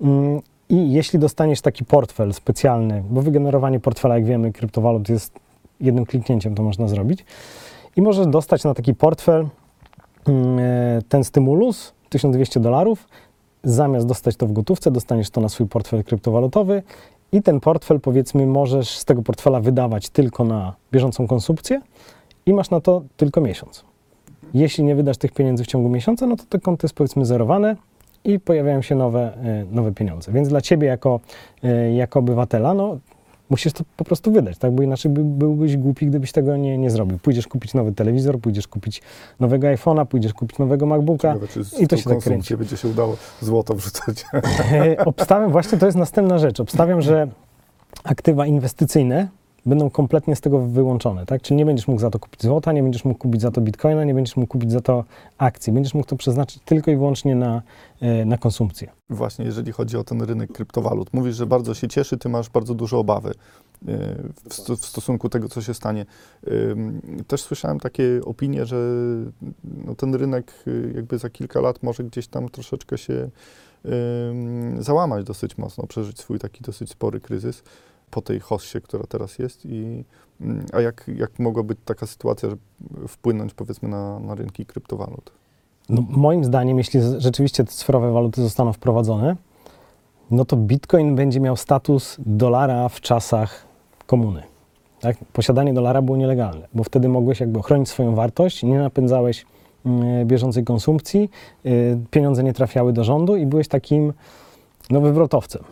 Mm, 0.00 0.40
I 0.68 0.92
jeśli 0.92 1.18
dostaniesz 1.18 1.60
taki 1.60 1.84
portfel 1.84 2.34
specjalny, 2.34 3.02
bo 3.10 3.22
wygenerowanie 3.22 3.80
portfela, 3.80 4.14
jak 4.14 4.24
wiemy, 4.24 4.52
kryptowalut 4.52 5.08
jest 5.08 5.32
jednym 5.80 6.06
kliknięciem, 6.06 6.54
to 6.54 6.62
można 6.62 6.88
zrobić. 6.88 7.24
I 7.96 8.02
możesz 8.02 8.26
dostać 8.26 8.64
na 8.64 8.74
taki 8.74 8.94
portfel 8.94 9.48
mm, 10.26 10.58
e, 10.58 11.02
ten 11.08 11.24
stymulus 11.24 11.92
1200 12.08 12.60
dolarów 12.60 13.08
zamiast 13.64 14.06
dostać 14.06 14.36
to 14.36 14.46
w 14.46 14.52
gotówce, 14.52 14.90
dostaniesz 14.90 15.30
to 15.30 15.40
na 15.40 15.48
swój 15.48 15.66
portfel 15.66 16.04
kryptowalutowy 16.04 16.82
i 17.32 17.42
ten 17.42 17.60
portfel, 17.60 18.00
powiedzmy, 18.00 18.46
możesz 18.46 18.98
z 18.98 19.04
tego 19.04 19.22
portfela 19.22 19.60
wydawać 19.60 20.08
tylko 20.08 20.44
na 20.44 20.74
bieżącą 20.92 21.26
konsumpcję 21.26 21.80
i 22.46 22.52
masz 22.52 22.70
na 22.70 22.80
to 22.80 23.02
tylko 23.16 23.40
miesiąc. 23.40 23.84
Jeśli 24.54 24.84
nie 24.84 24.94
wydasz 24.94 25.16
tych 25.16 25.32
pieniędzy 25.32 25.64
w 25.64 25.66
ciągu 25.66 25.88
miesiąca, 25.88 26.26
no 26.26 26.36
to 26.36 26.44
te 26.48 26.58
konto 26.58 26.86
jest 26.86 26.94
powiedzmy 26.94 27.26
zerowane 27.26 27.76
i 28.24 28.40
pojawiają 28.40 28.82
się 28.82 28.94
nowe, 28.94 29.36
e, 29.36 29.64
nowe 29.70 29.92
pieniądze. 29.92 30.32
Więc 30.32 30.48
dla 30.48 30.60
Ciebie 30.60 30.88
jako, 30.88 31.20
e, 31.62 31.92
jako 31.92 32.18
obywatela, 32.18 32.74
no 32.74 32.98
musisz 33.52 33.72
to 33.72 33.84
po 33.96 34.04
prostu 34.04 34.32
wydać, 34.32 34.58
tak? 34.58 34.72
Bo 34.72 34.82
inaczej 34.82 35.12
by, 35.12 35.24
byłbyś 35.24 35.76
głupi, 35.76 36.06
gdybyś 36.06 36.32
tego 36.32 36.56
nie, 36.56 36.78
nie 36.78 36.90
zrobił. 36.90 37.18
Pójdziesz 37.18 37.48
kupić 37.48 37.74
nowy 37.74 37.92
telewizor, 37.92 38.40
pójdziesz 38.40 38.68
kupić 38.68 39.02
nowego 39.40 39.66
iPhone'a, 39.66 40.06
pójdziesz 40.06 40.34
kupić 40.34 40.58
nowego 40.58 40.86
MacBooka 40.86 41.36
i 41.78 41.86
to 41.86 41.96
się 41.96 42.10
tak 42.10 42.18
kręci. 42.18 42.56
będzie 42.56 42.76
się 42.76 42.88
udało 42.88 43.16
złoto 43.40 43.74
wrzucać. 43.74 44.24
E, 44.72 45.04
Obstawiam, 45.04 45.50
właśnie 45.52 45.78
to 45.78 45.86
jest 45.86 45.98
następna 45.98 46.38
rzecz. 46.38 46.60
Obstawiam, 46.60 47.02
że 47.02 47.28
aktywa 48.04 48.46
inwestycyjne 48.46 49.28
będą 49.66 49.90
kompletnie 49.90 50.36
z 50.36 50.40
tego 50.40 50.58
wyłączone, 50.58 51.26
tak? 51.26 51.42
Czyli 51.42 51.56
nie 51.56 51.66
będziesz 51.66 51.88
mógł 51.88 52.00
za 52.00 52.10
to 52.10 52.18
kupić 52.18 52.42
złota, 52.42 52.72
nie 52.72 52.82
będziesz 52.82 53.04
mógł 53.04 53.18
kupić 53.18 53.40
za 53.40 53.50
to 53.50 53.60
bitcoina, 53.60 54.04
nie 54.04 54.14
będziesz 54.14 54.36
mógł 54.36 54.48
kupić 54.48 54.72
za 54.72 54.80
to 54.80 55.04
akcji. 55.38 55.72
Będziesz 55.72 55.94
mógł 55.94 56.08
to 56.08 56.16
przeznaczyć 56.16 56.62
tylko 56.64 56.90
i 56.90 56.96
wyłącznie 56.96 57.34
na, 57.34 57.62
e, 58.00 58.24
na 58.24 58.38
konsumpcję. 58.38 58.90
Właśnie 59.10 59.44
jeżeli 59.44 59.72
chodzi 59.72 59.96
o 59.96 60.04
ten 60.04 60.22
rynek 60.22 60.52
kryptowalut. 60.52 61.12
Mówisz, 61.12 61.36
że 61.36 61.46
bardzo 61.46 61.74
się 61.74 61.88
cieszy, 61.88 62.18
ty 62.18 62.28
masz 62.28 62.50
bardzo 62.50 62.74
duże 62.74 62.96
obawy 62.96 63.30
y, 63.30 63.34
w, 64.48 64.54
sto, 64.54 64.76
w 64.76 64.84
stosunku 64.86 65.28
tego, 65.28 65.48
co 65.48 65.62
się 65.62 65.74
stanie. 65.74 66.06
Też 67.26 67.42
słyszałem 67.42 67.80
takie 67.80 68.20
opinie, 68.24 68.66
że 68.66 68.76
no, 69.86 69.94
ten 69.94 70.14
rynek 70.14 70.52
y, 70.66 70.92
jakby 70.96 71.18
za 71.18 71.30
kilka 71.30 71.60
lat 71.60 71.82
może 71.82 72.04
gdzieś 72.04 72.26
tam 72.26 72.48
troszeczkę 72.48 72.98
się 72.98 73.30
załamać 74.78 75.24
dosyć 75.24 75.58
mocno, 75.58 75.86
przeżyć 75.86 76.20
swój 76.20 76.38
taki 76.38 76.62
dosyć 76.62 76.90
spory 76.90 77.20
kryzys 77.20 77.62
po 78.12 78.22
tej 78.22 78.40
hossie, 78.40 78.80
która 78.80 79.04
teraz 79.08 79.38
jest. 79.38 79.66
I, 79.66 80.04
ym, 80.40 80.66
a 80.72 80.80
jak, 80.80 81.10
jak 81.16 81.38
mogła 81.38 81.62
być 81.62 81.78
taka 81.84 82.06
sytuacja, 82.06 82.50
że 82.50 82.56
wpłynąć 83.08 83.54
powiedzmy 83.54 83.88
na, 83.88 84.18
na 84.18 84.34
rynki 84.34 84.66
kryptowalut? 84.66 85.32
No, 85.88 86.02
moim 86.10 86.44
zdaniem, 86.44 86.78
jeśli 86.78 87.00
rzeczywiście 87.18 87.64
te 87.64 87.72
cyfrowe 87.72 88.12
waluty 88.12 88.42
zostaną 88.42 88.72
wprowadzone, 88.72 89.36
no 90.30 90.44
to 90.44 90.56
bitcoin 90.56 91.16
będzie 91.16 91.40
miał 91.40 91.56
status 91.56 92.16
dolara 92.18 92.88
w 92.88 93.00
czasach 93.00 93.66
komuny. 94.06 94.42
Tak? 95.00 95.16
Posiadanie 95.32 95.74
dolara 95.74 96.02
było 96.02 96.16
nielegalne, 96.16 96.68
bo 96.74 96.84
wtedy 96.84 97.08
mogłeś 97.08 97.40
jakby 97.40 97.58
ochronić 97.58 97.88
swoją 97.88 98.14
wartość, 98.14 98.62
nie 98.62 98.78
napędzałeś 98.78 99.46
mm, 99.86 100.26
bieżącej 100.26 100.64
konsumpcji, 100.64 101.30
y, 101.66 101.98
pieniądze 102.10 102.44
nie 102.44 102.52
trafiały 102.52 102.92
do 102.92 103.04
rządu 103.04 103.36
i 103.36 103.46
byłeś 103.46 103.68
takim 103.68 104.12
no, 104.90 105.00
wywrotowcem. 105.00 105.64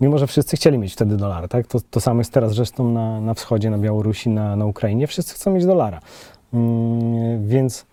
Mimo, 0.00 0.18
że 0.18 0.26
wszyscy 0.26 0.56
chcieli 0.56 0.78
mieć 0.78 0.92
wtedy 0.92 1.16
dolara, 1.16 1.48
tak? 1.48 1.66
To, 1.66 1.78
to 1.90 2.00
samo 2.00 2.20
jest 2.20 2.32
teraz 2.32 2.54
zresztą 2.54 2.90
na, 2.90 3.20
na 3.20 3.34
wschodzie, 3.34 3.70
na 3.70 3.78
Białorusi, 3.78 4.30
na, 4.30 4.56
na 4.56 4.66
Ukrainie. 4.66 5.06
Wszyscy 5.06 5.34
chcą 5.34 5.50
mieć 5.50 5.66
dolara. 5.66 6.00
Mm, 6.54 7.48
więc 7.48 7.86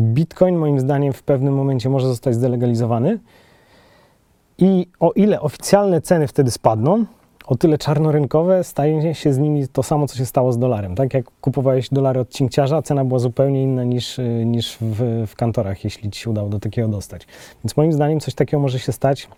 Bitcoin 0.00 0.56
moim 0.56 0.80
zdaniem 0.80 1.12
w 1.12 1.22
pewnym 1.22 1.54
momencie 1.54 1.88
może 1.88 2.08
zostać 2.08 2.34
zdelegalizowany 2.34 3.18
i 4.58 4.86
o 5.00 5.12
ile 5.12 5.40
oficjalne 5.40 6.00
ceny 6.00 6.28
wtedy 6.28 6.50
spadną, 6.50 7.04
o 7.46 7.56
tyle 7.56 7.78
czarnorynkowe 7.78 8.64
staje 8.64 9.14
się 9.14 9.32
z 9.32 9.38
nimi 9.38 9.68
to 9.68 9.82
samo, 9.82 10.06
co 10.06 10.16
się 10.16 10.26
stało 10.26 10.52
z 10.52 10.58
dolarem. 10.58 10.94
Tak 10.94 11.14
jak 11.14 11.24
kupowałeś 11.40 11.88
dolary 11.88 12.20
od 12.20 12.30
cinkciarza, 12.30 12.82
cena 12.82 13.04
była 13.04 13.18
zupełnie 13.18 13.62
inna 13.62 13.84
niż, 13.84 14.20
niż 14.44 14.76
w, 14.80 15.24
w 15.26 15.36
kantorach, 15.36 15.84
jeśli 15.84 16.10
ci 16.10 16.20
się 16.20 16.30
udało 16.30 16.48
do 16.48 16.60
takiego 16.60 16.88
dostać. 16.88 17.26
Więc 17.64 17.76
moim 17.76 17.92
zdaniem 17.92 18.20
coś 18.20 18.34
takiego 18.34 18.60
może 18.60 18.78
się 18.78 18.92
stać 18.92 19.28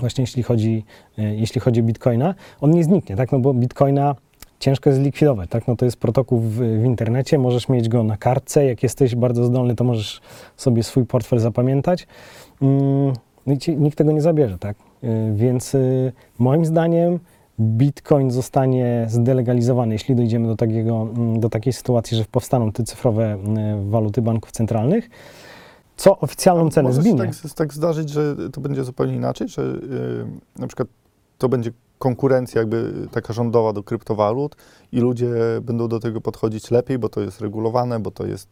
właśnie 0.00 0.22
jeśli 0.22 0.42
chodzi, 0.42 0.84
y, 1.18 1.22
jeśli 1.22 1.60
chodzi 1.60 1.80
o 1.80 1.84
Bitcoina. 1.84 2.34
On 2.60 2.70
nie 2.70 2.84
zniknie, 2.84 3.16
tak? 3.16 3.32
No 3.32 3.38
bo 3.38 3.54
Bitcoina 3.54 4.14
ciężko 4.58 4.90
jest 4.90 5.00
zlikwidować, 5.00 5.50
tak? 5.50 5.68
No 5.68 5.76
to 5.76 5.84
jest 5.84 5.96
protokół 5.96 6.40
w, 6.40 6.56
w 6.56 6.84
internecie, 6.84 7.38
możesz 7.38 7.68
mieć 7.68 7.88
go 7.88 8.02
na 8.02 8.16
kartce, 8.16 8.64
jak 8.64 8.82
jesteś 8.82 9.14
bardzo 9.16 9.44
zdolny, 9.44 9.74
to 9.74 9.84
możesz 9.84 10.20
sobie 10.56 10.82
swój 10.82 11.06
portfel 11.06 11.38
zapamiętać. 11.38 12.06
Mm, 12.62 13.12
No 13.46 13.52
i 13.52 13.76
nikt 13.76 13.98
tego 13.98 14.12
nie 14.12 14.22
zabierze, 14.22 14.58
tak? 14.58 14.76
Y, 15.04 15.32
Więc 15.34 15.74
y, 15.74 16.12
moim 16.38 16.64
zdaniem 16.64 17.18
Bitcoin 17.60 18.30
zostanie 18.30 19.06
zdelegalizowany, 19.08 19.94
jeśli 19.94 20.14
dojdziemy 20.16 20.48
do, 20.48 20.56
takiego, 20.56 21.08
mm, 21.16 21.40
do 21.40 21.48
takiej 21.48 21.72
sytuacji, 21.72 22.16
że 22.16 22.24
powstaną 22.30 22.72
te 22.72 22.84
cyfrowe 22.84 23.38
waluty 23.88 24.22
banków 24.22 24.52
centralnych, 24.52 25.10
co 25.96 26.18
oficjalną 26.18 26.70
cenę 26.70 26.88
Może 26.88 27.02
się 27.02 27.02
zbinie. 27.02 27.18
tak, 27.42 27.52
tak 27.54 27.74
zdarzyć, 27.74 28.10
że 28.10 28.36
to 28.52 28.60
będzie 28.60 28.84
zupełnie 28.84 29.14
inaczej, 29.14 29.48
że 29.48 29.62
y, 29.62 30.60
na 30.60 30.66
przykład 30.66 30.88
to 31.38 31.48
będzie 31.48 31.70
konkurencja 31.98 32.60
jakby 32.60 33.08
taka 33.10 33.32
rządowa 33.32 33.72
do 33.72 33.82
kryptowalut 33.82 34.56
i 34.92 35.00
ludzie 35.00 35.28
będą 35.62 35.88
do 35.88 36.00
tego 36.00 36.20
podchodzić 36.20 36.70
lepiej, 36.70 36.98
bo 36.98 37.08
to 37.08 37.20
jest 37.20 37.40
regulowane, 37.40 38.00
bo 38.00 38.10
to 38.10 38.26
jest 38.26 38.48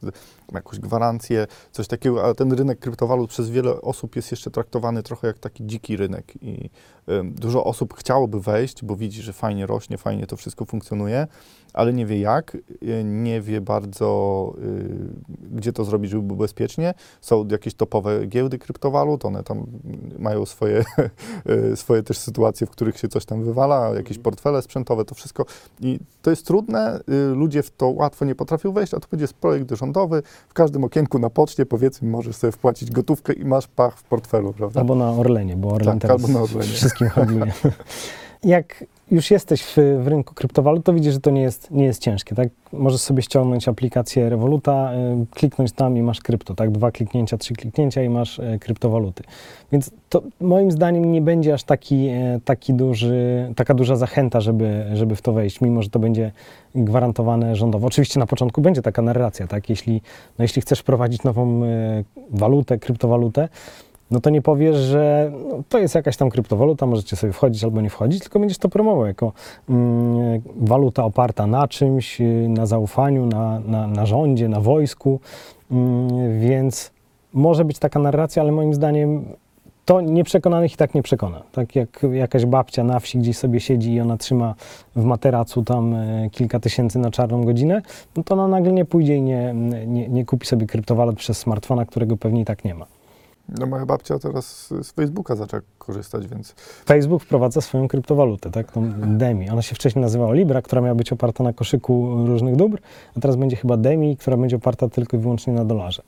jakąś 0.53 0.79
gwarancję, 0.79 1.47
coś 1.73 1.87
takiego, 1.89 2.25
ale 2.25 2.35
ten 2.35 2.53
rynek 2.53 2.79
kryptowalut 2.79 3.31
przez 3.31 3.51
wiele 3.51 3.81
osób 3.81 4.17
jest 4.17 4.31
jeszcze 4.31 4.51
traktowany 4.51 5.03
trochę 5.03 5.27
jak 5.27 5.39
taki 5.39 5.67
dziki 5.67 5.97
rynek 5.97 6.33
i 6.43 6.71
ym, 7.09 7.33
dużo 7.35 7.65
osób 7.65 7.95
chciałoby 7.95 8.41
wejść, 8.41 8.85
bo 8.85 8.97
widzi, 8.97 9.23
że 9.23 9.33
fajnie 9.33 9.67
rośnie, 9.67 9.99
fajnie 9.99 10.27
to 10.27 10.37
wszystko 10.37 10.65
funkcjonuje, 10.65 11.27
ale 11.73 11.93
nie 11.93 12.07
wie 12.07 12.21
jak, 12.21 12.55
y, 12.55 13.05
nie 13.05 13.41
wie 13.41 13.61
bardzo, 13.61 14.53
y, 14.63 15.57
gdzie 15.57 15.73
to 15.73 15.85
zrobić, 15.85 16.11
żeby 16.11 16.23
było 16.23 16.39
bezpiecznie. 16.39 16.95
Są 17.21 17.47
jakieś 17.51 17.75
topowe 17.75 18.27
giełdy 18.27 18.59
kryptowalut, 18.59 19.25
one 19.25 19.43
tam 19.43 19.67
mają 20.19 20.47
swoje, 20.47 20.85
y, 21.73 21.77
swoje 21.77 22.03
też 22.03 22.19
sytuacje, 22.19 22.67
w 22.67 22.71
których 22.71 22.99
się 22.99 23.09
coś 23.09 23.25
tam 23.25 23.45
wywala, 23.45 23.95
jakieś 23.95 24.19
portfele 24.19 24.63
sprzętowe, 24.63 25.05
to 25.05 25.15
wszystko. 25.15 25.45
I 25.81 25.99
to 26.23 26.31
jest 26.31 26.47
trudne, 26.47 27.01
ludzie 27.35 27.63
w 27.63 27.71
to 27.71 27.89
łatwo 27.89 28.25
nie 28.25 28.35
potrafią 28.35 28.73
wejść, 28.73 28.95
a 28.95 29.01
tu 29.01 29.09
będzie 29.11 29.27
projekt 29.41 29.71
rządowy, 29.71 30.23
w 30.49 30.55
każdym 30.55 30.85
okienku 30.85 31.19
na 31.19 31.31
poczcie, 31.31 31.67
powiedzmy, 31.67 32.09
możesz 32.09 32.37
sobie 32.37 32.53
wpłacić 32.53 32.91
gotówkę 32.91 33.33
i 33.33 33.45
masz 33.45 33.67
pach 33.67 33.99
w 33.99 34.03
portfelu, 34.03 34.53
prawda? 34.53 34.81
Albo 34.81 34.95
na 34.95 35.11
Orlenie, 35.11 35.57
bo 35.57 35.69
Orlen 35.69 35.99
Tak, 35.99 36.03
teraz 36.03 36.25
albo 36.25 36.39
na 36.39 36.45
Orlenie. 36.45 36.73
wszystkim 36.73 37.09
handluje. 37.09 37.53
Jak 38.45 38.85
już 39.13 39.31
jesteś 39.31 39.63
w, 39.63 39.77
w 39.77 40.07
rynku 40.07 40.35
kryptowalut, 40.35 40.85
to 40.85 40.93
widzisz, 40.93 41.13
że 41.13 41.21
to 41.21 41.31
nie 41.31 41.43
jest, 41.43 41.71
nie 41.71 41.85
jest 41.85 42.03
ciężkie, 42.03 42.35
tak? 42.35 42.49
Możesz 42.73 43.01
sobie 43.01 43.23
ściągnąć 43.23 43.69
aplikację 43.69 44.29
Revoluta, 44.29 44.93
y, 45.23 45.27
kliknąć 45.31 45.73
tam 45.73 45.97
i 45.97 46.03
masz 46.03 46.21
krypto, 46.21 46.55
tak? 46.55 46.71
Dwa 46.71 46.91
kliknięcia, 46.91 47.39
trzy 47.39 47.55
kliknięcia 47.55 48.03
i 48.03 48.09
masz 48.09 48.39
y, 48.39 48.59
kryptowaluty. 48.61 49.23
Więc 49.73 49.91
to 50.09 50.23
moim 50.41 50.71
zdaniem 50.71 51.13
nie 51.13 51.21
będzie 51.21 51.55
aż 51.55 51.65
taki, 51.65 52.09
y, 52.09 52.41
taki 52.45 52.75
duży, 52.75 53.53
taka 53.57 53.75
duża 53.75 53.97
zachęta, 53.97 54.41
żeby, 54.41 54.85
żeby 54.93 55.17
w 55.17 55.23
to 55.23 55.33
wejść, 55.33 55.61
mimo 55.61 55.83
że 55.83 55.91
to 55.91 55.99
będzie 55.99 56.33
gwarantowane 56.75 57.57
rządowo. 57.57 57.87
Oczywiście 57.87 58.21
na 58.21 58.27
początku 58.27 58.61
będzie 58.61 58.83
taka 58.83 59.03
narracja, 59.03 59.47
tak? 59.47 59.71
Jeśli, 59.71 60.03
no 60.39 60.45
jeśli 60.45 60.63
chcesz 60.63 60.83
prowadzić 60.83 61.23
nową 61.23 61.65
y, 61.65 62.05
walutę, 62.31 62.79
kryptowalutę, 62.79 63.49
no 64.13 64.21
to 64.21 64.31
nie 64.31 64.43
powiesz, 64.43 64.77
że 64.77 65.33
no, 65.49 65.63
to 65.69 65.79
jest 65.79 65.95
jakaś 65.95 66.17
tam 66.17 66.31
kryptowaluta, 66.31 66.87
możecie 66.87 67.17
sobie 67.17 67.33
wchodzić 67.33 67.65
albo 67.65 67.81
nie 67.81 67.91
wchodzić, 67.91 68.23
tylko 68.23 68.39
będziesz 68.39 68.59
to 68.59 68.69
promował 68.69 69.07
jako 69.07 69.33
mm, 69.69 70.43
waluta 70.57 71.05
oparta 71.05 71.47
na 71.47 71.69
czymś, 71.69 72.21
y, 72.21 72.47
na 72.49 72.67
zaufaniu, 72.67 73.27
na, 73.27 73.61
na, 73.61 73.87
na 73.87 74.07
rządzie, 74.07 74.49
na 74.49 74.61
wojsku, 74.61 75.21
mm, 75.71 76.41
więc 76.41 76.91
może 77.33 77.65
być 77.65 77.79
taka 77.79 78.01
narracja, 78.01 78.43
ale 78.43 78.53
moim 78.53 78.75
zdaniem 78.75 79.25
to 79.85 80.01
nieprzekonanych 80.01 80.73
i 80.73 80.77
tak 80.77 80.95
nie 80.95 81.03
przekona. 81.03 81.43
Tak 81.53 81.77
jak 81.77 82.07
jakaś 82.13 82.47
babcia 82.47 82.85
na 82.85 83.01
wsi 83.01 83.19
gdzieś 83.19 83.37
sobie 83.37 83.61
siedzi 83.61 83.93
i 83.95 84.01
ona 84.01 84.17
trzyma 84.17 84.55
w 84.97 85.05
materacu 85.05 85.63
tam 85.63 85.95
e, 85.95 86.31
kilka 86.31 86.61
tysięcy 86.61 86.99
na 86.99 87.11
czarną 87.11 87.45
godzinę, 87.45 87.83
no 88.17 88.23
to 88.23 88.35
ona 88.35 88.49
nagle 88.49 88.73
nie 88.73 88.85
pójdzie 88.85 89.17
i 89.17 89.23
nie, 89.23 89.55
nie, 89.87 90.09
nie 90.09 90.25
kupi 90.25 90.47
sobie 90.47 90.67
kryptowalut 90.67 91.17
przez 91.17 91.39
smartfona, 91.39 91.85
którego 91.85 92.17
pewnie 92.17 92.41
i 92.41 92.45
tak 92.45 92.65
nie 92.65 92.75
ma. 92.75 92.87
No 93.59 93.67
moja 93.67 93.87
babcia 93.87 94.19
teraz 94.19 94.67
z 94.83 94.93
Facebooka 94.93 95.37
zaczęła 95.37 95.63
korzystać, 95.79 96.27
więc 96.27 96.55
Facebook 96.85 97.23
wprowadza 97.23 97.61
swoją 97.61 97.89
kryptowalutę, 97.89 98.51
tak, 98.51 98.73
tą 98.73 98.93
Demi. 99.19 99.51
Ona 99.51 99.63
się 99.63 99.75
wcześniej 99.75 100.03
nazywała 100.03 100.35
Libra, 100.35 100.63
która 100.63 100.83
miała 100.83 100.95
być 100.95 101.13
oparta 101.13 101.45
na 101.45 101.53
koszyku 101.53 102.25
różnych 102.27 102.57
dóbr, 102.57 102.79
a 103.17 103.21
teraz 103.21 103.37
będzie 103.37 103.57
chyba 103.57 103.77
Demi, 103.77 104.17
która 104.17 104.37
będzie 104.37 104.57
oparta 104.57 104.89
tylko 104.89 105.17
i 105.17 105.21
wyłącznie 105.21 105.53
na 105.53 105.65
dolarze. 105.65 106.03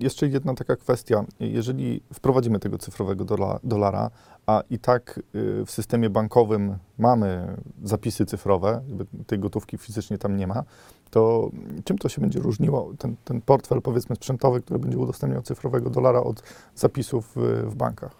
Jeszcze 0.00 0.28
jedna 0.28 0.54
taka 0.54 0.76
kwestia. 0.76 1.24
Jeżeli 1.40 2.02
wprowadzimy 2.14 2.58
tego 2.58 2.78
cyfrowego 2.78 3.24
dola, 3.24 3.58
dolara, 3.64 4.10
a 4.46 4.62
i 4.70 4.78
tak 4.78 5.20
y, 5.34 5.64
w 5.66 5.70
systemie 5.70 6.10
bankowym 6.10 6.78
mamy 6.98 7.56
zapisy 7.84 8.26
cyfrowe, 8.26 8.82
tej 9.26 9.38
gotówki 9.38 9.78
fizycznie 9.78 10.18
tam 10.18 10.36
nie 10.36 10.46
ma, 10.46 10.64
to 11.10 11.50
czym 11.84 11.98
to 11.98 12.08
się 12.08 12.20
będzie 12.20 12.40
różniło, 12.40 12.92
ten, 12.98 13.16
ten 13.24 13.40
portfel 13.40 13.82
powiedzmy 13.82 14.16
sprzętowy, 14.16 14.60
który 14.60 14.78
będzie 14.78 14.98
udostępniał 14.98 15.42
cyfrowego 15.42 15.90
dolara 15.90 16.20
od 16.20 16.42
zapisów 16.74 17.32
w, 17.36 17.74
bankach? 17.76 18.12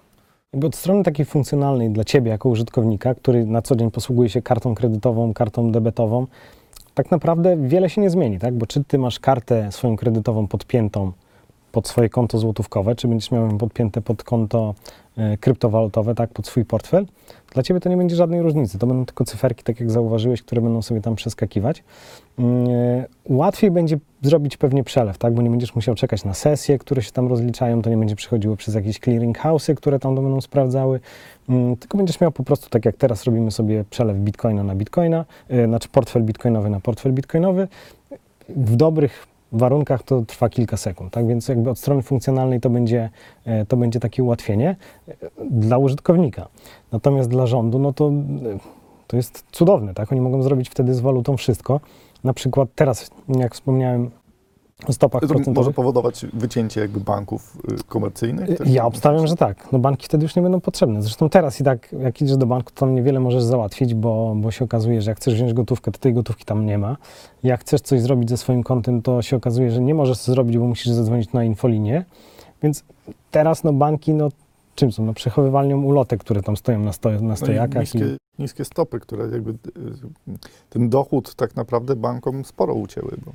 Jakby 0.52 0.66
od 0.66 0.76
strony 0.76 1.02
takiej 1.02 1.26
funkcjonalnej 1.26 1.90
dla 1.90 2.04
Ciebie 2.04 2.30
jako 2.30 2.48
użytkownika, 2.48 3.14
który 3.14 3.46
na 3.46 3.62
co 3.62 3.76
dzień 3.76 3.90
posługuje 3.90 4.28
się 4.28 4.42
kartą 4.42 4.74
kredytową, 4.74 5.34
kartą 5.34 5.72
debetową, 5.72 6.26
tak 6.94 7.10
naprawdę 7.10 7.56
wiele 7.56 7.90
się 7.90 8.00
nie 8.00 8.10
zmieni, 8.10 8.38
tak? 8.38 8.54
Bo 8.54 8.66
czy 8.66 8.84
Ty 8.84 8.98
masz 8.98 9.20
kartę 9.20 9.72
swoją 9.72 9.96
kredytową 9.96 10.46
podpiętą 10.46 11.12
pod 11.72 11.88
swoje 11.88 12.08
konto 12.08 12.38
złotówkowe, 12.38 12.94
czy 12.94 13.08
będziesz 13.08 13.30
miał 13.30 13.48
podpięte 13.48 14.00
pod 14.00 14.24
konto 14.24 14.74
e, 15.16 15.36
kryptowalutowe, 15.36 16.14
tak, 16.14 16.30
pod 16.30 16.46
swój 16.46 16.64
portfel, 16.64 17.06
dla 17.54 17.62
Ciebie 17.62 17.80
to 17.80 17.88
nie 17.88 17.96
będzie 17.96 18.16
żadnej 18.16 18.42
różnicy. 18.42 18.78
To 18.78 18.86
będą 18.86 19.06
tylko 19.06 19.24
cyferki, 19.24 19.64
tak 19.64 19.80
jak 19.80 19.90
zauważyłeś, 19.90 20.42
które 20.42 20.60
będą 20.60 20.82
sobie 20.82 21.00
tam 21.00 21.14
przeskakiwać. 21.14 21.82
Mm, 22.38 22.68
e, 22.68 23.04
Łatwiej 23.24 23.70
będzie 23.70 23.98
zrobić 24.22 24.56
pewnie 24.56 24.84
przelew, 24.84 25.18
tak, 25.18 25.34
bo 25.34 25.42
nie 25.42 25.50
będziesz 25.50 25.74
musiał 25.74 25.94
czekać 25.94 26.24
na 26.24 26.34
sesje, 26.34 26.78
które 26.78 27.02
się 27.02 27.12
tam 27.12 27.28
rozliczają, 27.28 27.82
to 27.82 27.90
nie 27.90 27.96
będzie 27.96 28.16
przechodziło 28.16 28.56
przez 28.56 28.74
jakieś 28.74 28.98
clearing 28.98 29.38
house'y, 29.38 29.74
które 29.74 29.98
tam 29.98 30.14
będą 30.14 30.40
sprawdzały, 30.40 31.00
Mm, 31.50 31.76
tylko 31.76 31.98
będziesz 31.98 32.20
miał 32.20 32.32
po 32.32 32.42
prostu, 32.42 32.68
tak 32.70 32.84
jak 32.84 32.96
teraz 32.96 33.24
robimy 33.24 33.50
sobie 33.50 33.84
przelew 33.90 34.16
bitcoina 34.16 34.64
na 34.64 34.74
bitcoina, 34.74 35.24
e, 35.48 35.66
znaczy 35.66 35.88
portfel 35.88 36.22
bitcoinowy 36.22 36.70
na 36.70 36.80
portfel 36.80 37.12
bitcoinowy, 37.12 37.68
w 38.48 38.76
dobrych 38.76 39.26
warunkach 39.58 40.02
to 40.02 40.22
trwa 40.22 40.48
kilka 40.48 40.76
sekund, 40.76 41.12
tak? 41.12 41.26
Więc 41.26 41.48
jakby 41.48 41.70
od 41.70 41.78
strony 41.78 42.02
funkcjonalnej 42.02 42.60
to 42.60 42.70
będzie, 42.70 43.10
e, 43.44 43.66
to 43.66 43.76
będzie 43.76 44.00
takie 44.00 44.22
ułatwienie 44.22 44.76
e, 45.08 45.14
dla 45.50 45.78
użytkownika. 45.78 46.48
Natomiast 46.92 47.28
dla 47.28 47.46
rządu, 47.46 47.78
no 47.78 47.92
to, 47.92 48.08
e, 48.08 48.58
to 49.06 49.16
jest 49.16 49.44
cudowne, 49.52 49.94
tak? 49.94 50.12
Oni 50.12 50.20
mogą 50.20 50.42
zrobić 50.42 50.68
wtedy 50.68 50.94
z 50.94 51.00
walutą 51.00 51.36
wszystko. 51.36 51.80
Na 52.24 52.32
przykład 52.32 52.68
teraz, 52.74 53.10
jak 53.28 53.54
wspomniałem 53.54 54.10
stopach 54.92 55.20
To 55.20 55.26
może 55.26 55.34
procentowych, 55.34 55.74
powodować 55.74 56.26
wycięcie 56.32 56.80
jakby 56.80 57.00
banków 57.00 57.56
y, 57.80 57.84
komercyjnych? 57.88 58.58
też? 58.58 58.68
ja 58.68 58.84
obstawiam, 58.84 59.26
że 59.26 59.36
tak. 59.36 59.72
No 59.72 59.78
banki 59.78 60.06
wtedy 60.06 60.22
już 60.24 60.36
nie 60.36 60.42
będą 60.42 60.60
potrzebne. 60.60 61.02
Zresztą 61.02 61.28
teraz 61.28 61.60
i 61.60 61.64
tak, 61.64 61.92
jak 62.00 62.22
idziesz 62.22 62.36
do 62.36 62.46
banku, 62.46 62.70
to 62.74 62.80
tam 62.80 62.94
niewiele 62.94 63.20
możesz 63.20 63.42
załatwić, 63.42 63.94
bo, 63.94 64.34
bo 64.36 64.50
się 64.50 64.64
okazuje, 64.64 65.02
że 65.02 65.10
jak 65.10 65.18
chcesz 65.18 65.34
wziąć 65.34 65.52
gotówkę, 65.52 65.92
to 65.92 65.98
tej 65.98 66.14
gotówki 66.14 66.44
tam 66.44 66.66
nie 66.66 66.78
ma. 66.78 66.96
Jak 67.42 67.60
chcesz 67.60 67.80
coś 67.80 68.00
zrobić 68.00 68.30
ze 68.30 68.36
swoim 68.36 68.62
kontem, 68.62 69.02
to 69.02 69.22
się 69.22 69.36
okazuje, 69.36 69.70
że 69.70 69.80
nie 69.80 69.94
możesz 69.94 70.18
zrobić, 70.18 70.58
bo 70.58 70.64
musisz 70.64 70.88
zadzwonić 70.92 71.32
na 71.32 71.44
infolinię. 71.44 72.04
Więc 72.62 72.84
teraz 73.30 73.64
no 73.64 73.72
banki, 73.72 74.14
no 74.14 74.28
czym 74.74 74.92
są? 74.92 75.04
No 75.04 75.14
przechowywalnią 75.14 75.82
ulotek, 75.82 76.20
które 76.20 76.42
tam 76.42 76.56
stoją 76.56 76.78
na, 76.78 76.92
sto, 76.92 77.10
na 77.10 77.18
No 77.20 77.34
i 77.34 77.36
stojakach. 77.36 77.82
niskie, 77.82 78.16
niskie 78.38 78.64
stopy, 78.64 79.00
które 79.00 79.28
jakby 79.28 79.50
y, 79.50 79.56
ten 80.70 80.88
dochód 80.88 81.34
tak 81.34 81.56
naprawdę 81.56 81.96
bankom 81.96 82.44
sporo 82.44 82.74
ucięły. 82.74 83.16
Bo 83.26 83.32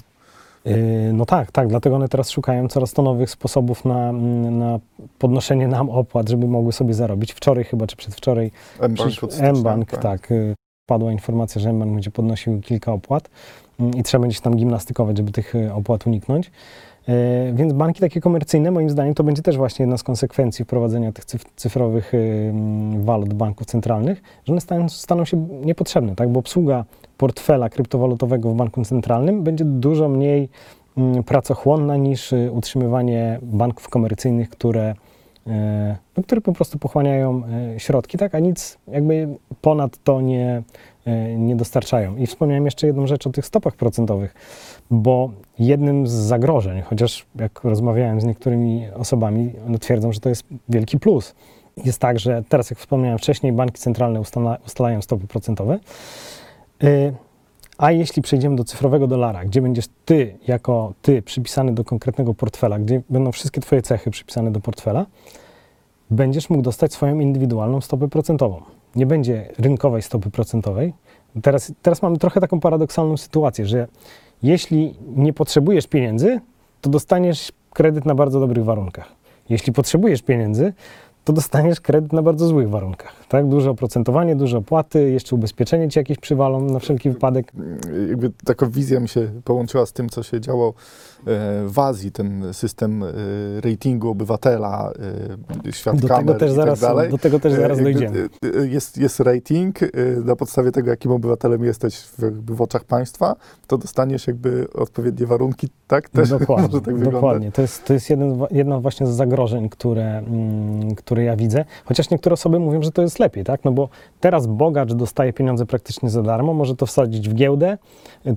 No 1.14 1.26
tak, 1.26 1.52
tak, 1.52 1.68
dlatego 1.68 1.96
one 1.96 2.08
teraz 2.08 2.30
szukają 2.30 2.68
coraz 2.68 2.94
to 2.94 3.02
nowych 3.02 3.30
sposobów 3.30 3.86
na, 3.86 4.12
na 4.52 4.80
podnoszenie 5.20 5.68
nam 5.68 5.90
opłat, 5.90 6.30
żeby 6.30 6.48
mogły 6.48 6.74
sobie 6.74 6.94
zarobić. 6.94 7.34
Wczoraj 7.34 7.64
chyba, 7.64 7.88
czy 7.88 7.96
przedwczoraj 7.96 8.52
mBank 8.82 9.00
mBank, 9.60 9.92
tak. 9.92 10.32
y, 10.32 10.56
Padła 10.90 11.12
informacja, 11.12 11.62
że 11.62 11.74
mBank 11.74 11.92
będzie 11.94 12.12
podnosił 12.12 12.62
kilka 12.62 12.94
opłat 12.94 13.30
mm, 13.80 13.94
i 13.94 14.04
trzeba 14.04 14.22
będzie 14.22 14.36
się 14.36 14.42
tam 14.42 14.56
gimnastykować, 14.56 15.18
żeby 15.18 15.32
tych 15.32 15.56
y, 15.56 15.74
opłat 15.74 16.08
uniknąć. 16.08 16.52
Y, 17.10 17.12
Więc 17.54 17.74
banki 17.74 18.02
takie 18.02 18.22
komercyjne, 18.22 18.72
moim 18.72 18.90
zdaniem, 18.90 19.14
to 19.14 19.24
będzie 19.24 19.42
też 19.42 19.58
właśnie 19.58 19.84
jedna 19.84 19.98
z 19.98 20.04
konsekwencji 20.04 20.66
wprowadzenia 20.66 21.12
tych 21.12 21.26
cyf- 21.26 21.46
cyfrowych 21.56 22.14
mm, 22.14 23.04
walut 23.04 23.34
banków 23.34 23.68
centralnych, 23.68 24.22
że 24.46 24.54
one 24.54 24.62
staną, 24.62 24.90
staną 24.90 25.26
się 25.26 25.48
niepotrzebne, 25.66 26.16
tak? 26.16 26.30
bo 26.30 26.40
obsługa 26.40 26.86
portfela 27.18 27.70
kryptowalutowego 27.70 28.50
w 28.50 28.56
banku 28.56 28.86
centralnym 28.86 29.44
będzie 29.44 29.66
dużo 29.66 30.10
mniej 30.10 30.50
mm, 30.98 31.24
pracochłonna 31.24 31.98
niż 31.98 32.34
y, 32.34 32.52
utrzymywanie 32.52 33.40
banków 33.42 33.90
komercyjnych, 33.90 34.50
które 34.50 34.96
e, 35.48 35.96
no, 36.18 36.24
które 36.24 36.42
po 36.42 36.54
prostu 36.54 36.80
pochłaniają 36.80 37.42
e, 37.76 37.80
środki, 37.80 38.18
tak, 38.18 38.36
a 38.36 38.40
nic 38.40 38.78
jakby 38.88 39.28
ponad 39.62 39.98
to 40.04 40.22
nie, 40.22 40.64
e, 41.06 41.36
nie 41.36 41.56
dostarczają. 41.56 42.18
I 42.18 42.28
wspomniałem 42.28 42.66
jeszcze 42.66 42.88
jedną 42.88 43.08
rzecz 43.08 43.28
o 43.28 43.30
tych 43.30 43.46
stopach 43.46 43.76
procentowych, 43.76 44.34
bo 44.92 45.32
jednym 45.60 46.08
z 46.08 46.12
zagrożeń, 46.12 46.82
chociaż 46.82 47.26
jak 47.36 47.64
rozmawiałem 47.64 48.22
z 48.22 48.24
niektórymi 48.24 48.88
osobami, 48.96 49.54
one 49.68 49.80
twierdzą, 49.80 50.12
że 50.12 50.20
to 50.20 50.30
jest 50.30 50.44
wielki 50.70 51.00
plus, 51.00 51.36
jest 51.86 52.00
tak, 52.00 52.20
że 52.20 52.44
teraz, 52.50 52.70
jak 52.70 52.80
wspomniałem 52.80 53.18
wcześniej, 53.18 53.54
banki 53.54 53.82
centralne 53.82 54.20
ustala, 54.20 54.58
ustalają 54.66 55.02
stopy 55.02 55.28
procentowe, 55.28 55.80
a 57.78 57.92
jeśli 57.92 58.22
przejdziemy 58.22 58.56
do 58.56 58.64
cyfrowego 58.64 59.08
dolara, 59.08 59.46
gdzie 59.46 59.62
będziesz 59.62 59.86
ty, 60.06 60.38
jako 60.48 60.94
ty, 61.02 61.22
przypisany 61.22 61.74
do 61.74 61.84
konkretnego 61.84 62.34
portfela, 62.34 62.80
gdzie 62.80 63.02
będą 63.10 63.32
wszystkie 63.32 63.62
twoje 63.62 63.82
cechy 63.82 64.12
przypisane 64.12 64.52
do 64.52 64.60
portfela, 64.60 65.06
będziesz 66.10 66.50
mógł 66.50 66.62
dostać 66.62 66.94
swoją 66.94 67.20
indywidualną 67.20 67.82
stopę 67.82 68.08
procentową. 68.08 68.62
Nie 68.96 69.06
będzie 69.06 69.50
rynkowej 69.60 70.02
stopy 70.02 70.30
procentowej. 70.30 70.94
Teraz, 71.42 71.74
teraz 71.82 72.02
mamy 72.02 72.18
trochę 72.18 72.42
taką 72.42 72.60
paradoksalną 72.60 73.18
sytuację, 73.18 73.66
że 73.66 73.88
jeśli 74.44 74.96
nie 75.16 75.34
potrzebujesz 75.34 75.88
pieniędzy, 75.88 76.40
to 76.82 76.90
dostaniesz 76.90 77.52
kredyt 77.74 78.06
na 78.06 78.16
bardzo 78.16 78.40
dobrych 78.40 78.66
warunkach. 78.66 79.08
Jeśli 79.50 79.74
potrzebujesz 79.74 80.22
pieniędzy, 80.22 80.74
to 81.26 81.34
dostaniesz 81.34 81.82
kredyt 81.82 82.14
na 82.14 82.22
bardzo 82.22 82.48
złych 82.48 82.70
warunkach. 82.70 83.14
Tak? 83.28 83.48
Duże 83.50 83.70
oprocentowanie, 83.70 84.36
duże 84.36 84.58
opłaty, 84.58 85.12
jeszcze 85.12 85.36
ubezpieczenie 85.36 85.90
ci 85.90 86.00
jakieś 86.00 86.18
przywalą 86.18 86.62
na 86.62 86.80
wszelki 86.80 87.10
wypadek. 87.10 87.52
jakby 88.10 88.32
taka 88.46 88.66
wizja 88.66 89.00
mi 89.00 89.10
się 89.10 89.32
połączyła 89.44 89.86
z 89.86 89.94
tym, 89.94 90.10
co 90.10 90.24
się 90.24 90.42
działo 90.42 90.74
w 91.68 91.80
Azji, 91.80 92.12
ten 92.12 92.54
system 92.54 93.04
e, 93.04 93.08
ratingu 93.62 94.10
obywatela, 94.10 94.92
e, 95.68 95.72
świat 95.72 96.00
Do 96.00 96.08
kamer 96.08 96.26
tego 96.26 96.40
też 96.40 96.52
i 96.52 96.56
zaraz, 96.56 96.80
tak 96.80 96.90
dalej. 96.90 97.12
do 97.12 97.18
tego 97.18 97.40
też 97.40 97.54
E, 97.54 97.56
zaraz 97.56 97.82
dojdziemy. 97.82 98.30
e, 98.56 98.60
e, 98.62 98.68
Jest, 98.68 98.98
jest 98.98 99.20
rating, 99.20 99.84
e, 99.84 99.88
na 100.26 100.36
podstawie 100.36 100.72
tego, 100.72 100.90
jakim 100.90 101.12
obywatelem 101.12 101.64
jesteś 101.64 101.96
w, 101.98 102.56
w 102.56 102.62
oczach 102.62 102.84
państwa, 102.84 103.36
to 103.68 103.78
dostaniesz 103.78 104.28
jakby 104.28 104.68
odpowiednie 104.74 105.26
warunki, 105.28 105.70
tak? 105.88 106.10
Też 106.10 106.30
Dokładnie, 106.40 106.68
może 106.68 106.82
tak 106.82 107.00
dokładnie. 107.12 107.52
To 107.52 107.62
jest, 107.62 107.86
to 107.86 107.94
jest 107.94 108.10
jeden, 108.10 108.40
jedno 108.52 108.82
właśnie 108.82 109.08
z 109.08 109.10
zagrożeń, 109.10 109.70
które, 109.70 110.18
mm, 110.18 110.96
które 110.96 111.24
ja 111.24 111.36
widzę. 111.36 111.66
Chociaż 111.86 112.10
niektóre 112.10 112.34
osoby 112.34 112.60
mówią, 112.60 112.82
że 112.82 112.92
to 112.92 113.02
jest 113.02 113.20
lepiej, 113.20 113.44
tak? 113.44 113.64
No 113.66 113.72
bo 113.72 113.90
teraz 114.20 114.48
bogacz 114.48 114.94
dostaje 114.94 115.34
pieniądze 115.34 115.66
praktycznie 115.66 116.10
za 116.10 116.22
darmo, 116.22 116.54
może 116.54 116.76
to 116.76 116.86
wsadzić 116.86 117.30
w 117.30 117.34
giełdę, 117.34 117.78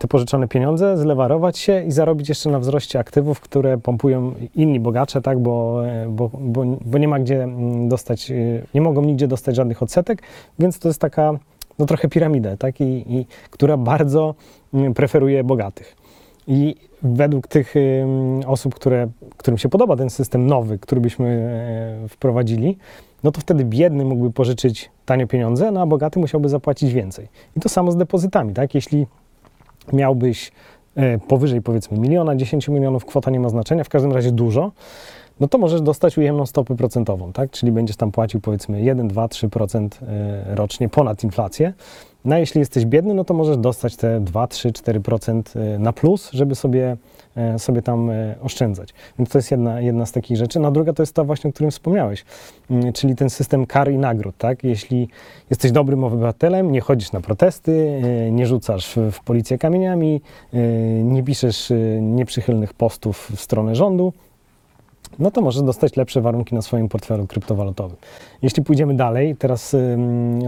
te 0.00 0.08
pożyczone 0.08 0.48
pieniądze, 0.48 0.96
zlewarować 0.98 1.58
się 1.58 1.82
i 1.82 1.92
zarobić 1.92 2.28
jeszcze 2.28 2.50
na 2.50 2.58
wzroście 2.78 2.98
aktywów, 2.98 3.40
które 3.40 3.78
pompują 3.78 4.34
inni 4.54 4.80
bogacze, 4.80 5.22
tak? 5.22 5.38
Bo, 5.38 5.82
bo, 6.08 6.30
bo, 6.38 6.64
bo 6.84 6.98
nie 6.98 7.08
ma 7.08 7.18
gdzie 7.18 7.42
mm, 7.42 7.88
dostać, 7.88 8.30
y, 8.30 8.66
nie 8.74 8.80
mogą 8.80 9.02
nigdzie 9.02 9.28
dostać 9.28 9.56
żadnych 9.56 9.82
odsetek, 9.82 10.22
więc 10.58 10.78
to 10.78 10.88
jest 10.88 11.00
taka 11.00 11.32
no 11.78 11.86
trochę 11.86 12.08
piramida, 12.08 12.56
tak? 12.56 12.80
I, 12.80 12.84
i, 12.84 13.26
która 13.50 13.76
bardzo 13.76 14.34
mm, 14.74 14.94
preferuje 14.94 15.44
bogatych. 15.44 15.96
I 16.46 16.76
według 17.02 17.46
tych 17.46 17.76
ym, 17.76 18.40
osób, 18.46 18.74
które, 18.74 19.08
którym 19.36 19.58
się 19.58 19.68
podoba 19.68 19.96
ten 19.96 20.10
system 20.10 20.46
nowy, 20.46 20.78
który 20.78 21.00
byśmy 21.00 21.28
e, 22.04 22.08
wprowadzili, 22.08 22.78
no 23.24 23.32
to 23.32 23.40
wtedy 23.40 23.64
biedny 23.64 24.04
mógłby 24.04 24.30
pożyczyć 24.30 24.90
tanio 25.06 25.26
pieniądze, 25.26 25.70
no 25.70 25.82
a 25.82 25.86
bogaty 25.86 26.18
musiałby 26.18 26.48
zapłacić 26.48 26.92
więcej. 26.92 27.28
I 27.56 27.60
to 27.60 27.68
samo 27.68 27.92
z 27.92 27.96
depozytami, 27.96 28.54
tak? 28.54 28.74
Jeśli 28.74 29.06
miałbyś 29.92 30.52
powyżej 31.28 31.62
powiedzmy 31.62 31.98
miliona, 31.98 32.36
10 32.36 32.68
milionów, 32.68 33.04
kwota 33.04 33.30
nie 33.30 33.40
ma 33.40 33.48
znaczenia, 33.48 33.84
w 33.84 33.88
każdym 33.88 34.12
razie 34.12 34.32
dużo, 34.32 34.72
no 35.40 35.48
to 35.48 35.58
możesz 35.58 35.80
dostać 35.80 36.18
ujemną 36.18 36.46
stopę 36.46 36.76
procentową, 36.76 37.32
tak? 37.32 37.50
Czyli 37.50 37.72
będziesz 37.72 37.96
tam 37.96 38.12
płacił 38.12 38.40
powiedzmy 38.40 38.82
1, 38.82 39.08
2, 39.08 39.26
3% 39.26 39.88
e, 40.02 40.54
rocznie 40.54 40.88
ponad 40.88 41.24
inflację. 41.24 41.72
No 42.24 42.34
a 42.34 42.38
jeśli 42.38 42.58
jesteś 42.58 42.86
biedny, 42.86 43.14
no 43.14 43.24
to 43.24 43.34
możesz 43.34 43.56
dostać 43.56 43.96
te 43.96 44.20
2, 44.20 44.46
3, 44.46 44.68
4% 44.68 45.42
e, 45.56 45.78
na 45.78 45.92
plus, 45.92 46.30
żeby 46.32 46.54
sobie, 46.54 46.96
e, 47.36 47.58
sobie 47.58 47.82
tam 47.82 48.10
e, 48.10 48.34
oszczędzać. 48.42 48.94
Więc 49.18 49.30
to 49.30 49.38
jest 49.38 49.50
jedna, 49.50 49.80
jedna 49.80 50.06
z 50.06 50.12
takich 50.12 50.36
rzeczy. 50.36 50.60
No 50.60 50.68
a 50.68 50.70
druga 50.70 50.92
to 50.92 51.02
jest 51.02 51.14
ta 51.14 51.24
właśnie, 51.24 51.50
o 51.50 51.52
którym 51.52 51.70
wspomniałeś, 51.70 52.24
Mm, 52.70 52.92
czyli 52.92 53.16
ten 53.16 53.30
system 53.30 53.66
kar 53.66 53.92
i 53.92 53.98
nagród, 53.98 54.34
tak? 54.38 54.64
Jeśli 54.64 55.08
jesteś 55.50 55.72
dobrym 55.72 56.04
obywatelem, 56.04 56.72
nie 56.72 56.80
chodzisz 56.80 57.12
na 57.12 57.20
protesty, 57.20 58.00
e, 58.02 58.30
nie 58.30 58.46
rzucasz 58.46 58.98
w, 59.12 59.20
policję 59.24 59.58
kamieniami, 59.58 60.20
nie 61.02 61.22
piszesz 61.22 61.72
nieprzychylnych 62.00 62.74
postów 62.74 63.30
w 63.36 63.40
stronę 63.40 63.74
rządu, 63.74 64.12
no 65.18 65.30
to 65.30 65.40
możesz 65.40 65.62
dostać 65.62 65.96
lepsze 65.96 66.20
warunki 66.20 66.54
na 66.54 66.62
swoim 66.62 66.88
portfelu 66.88 67.26
kryptowalutowym. 67.26 67.96
Jeśli 68.42 68.64
pójdziemy 68.64 68.94
dalej, 68.94 69.36
teraz 69.36 69.76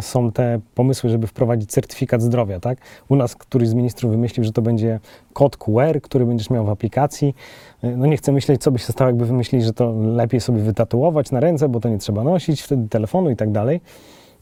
są 0.01 0.33
te 0.33 0.61
pomysły, 0.75 1.11
żeby 1.11 1.27
wprowadzić 1.27 1.71
certyfikat 1.71 2.23
zdrowia, 2.23 2.61
tak? 2.61 2.79
U 3.09 3.17
nas 3.17 3.37
któryś 3.37 3.69
z 3.69 3.75
ministrów 3.75 4.11
wymyślił, 4.11 4.45
że 4.45 4.53
to 4.53 4.63
będzie 4.63 5.01
kod 5.33 5.57
QR, 5.57 6.01
który 6.03 6.27
będziesz 6.27 6.51
miał 6.51 6.65
w 6.65 6.71
aplikacji. 6.71 7.35
Y, 7.85 7.97
No 7.97 8.07
nie 8.07 8.17
chcę 8.17 8.33
myśleć, 8.33 8.63
co 8.63 8.71
by 8.71 8.79
się 8.79 8.93
stało, 8.93 9.09
jakby 9.09 9.27
wymyślili, 9.27 9.65
że 9.65 9.73
to 9.73 9.93
lepiej 9.93 10.41
sobie 10.41 10.63
wytatuować 10.63 11.31
na 11.31 11.41
ręce, 11.41 11.69
bo 11.69 11.81
to 11.81 11.89
nie 11.89 11.99
trzeba 11.99 12.25
nosić, 12.25 12.63
wtedy 12.63 12.89
telefonu 12.89 13.31
i 13.31 13.37
tak 13.37 13.53
dalej. 13.53 13.81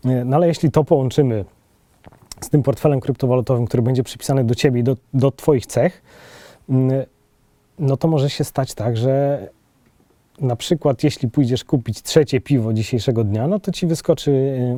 Y, 0.06 0.24
No 0.24 0.36
ale 0.36 0.48
jeśli 0.48 0.70
to 0.70 0.84
połączymy 0.84 1.44
z 2.40 2.48
tym 2.48 2.62
portfelem 2.62 3.00
kryptowalutowym, 3.00 3.66
który 3.66 3.82
będzie 3.82 4.02
przypisany 4.02 4.44
do 4.44 4.54
ciebie 4.54 4.80
i 4.80 4.84
do, 4.84 4.96
do 5.14 5.30
twoich 5.30 5.66
cech, 5.66 6.02
y, 6.70 7.06
no 7.78 7.96
to 7.96 8.08
może 8.08 8.30
się 8.30 8.44
stać 8.44 8.74
tak, 8.74 8.96
że 8.96 9.48
na 10.40 10.56
przykład 10.56 11.04
jeśli 11.04 11.28
pójdziesz 11.28 11.64
kupić 11.64 12.02
trzecie 12.02 12.40
piwo 12.40 12.72
dzisiejszego 12.72 13.24
dnia, 13.24 13.46
no 13.46 13.60
to 13.60 13.72
ci 13.72 13.86
wyskoczy 13.86 14.30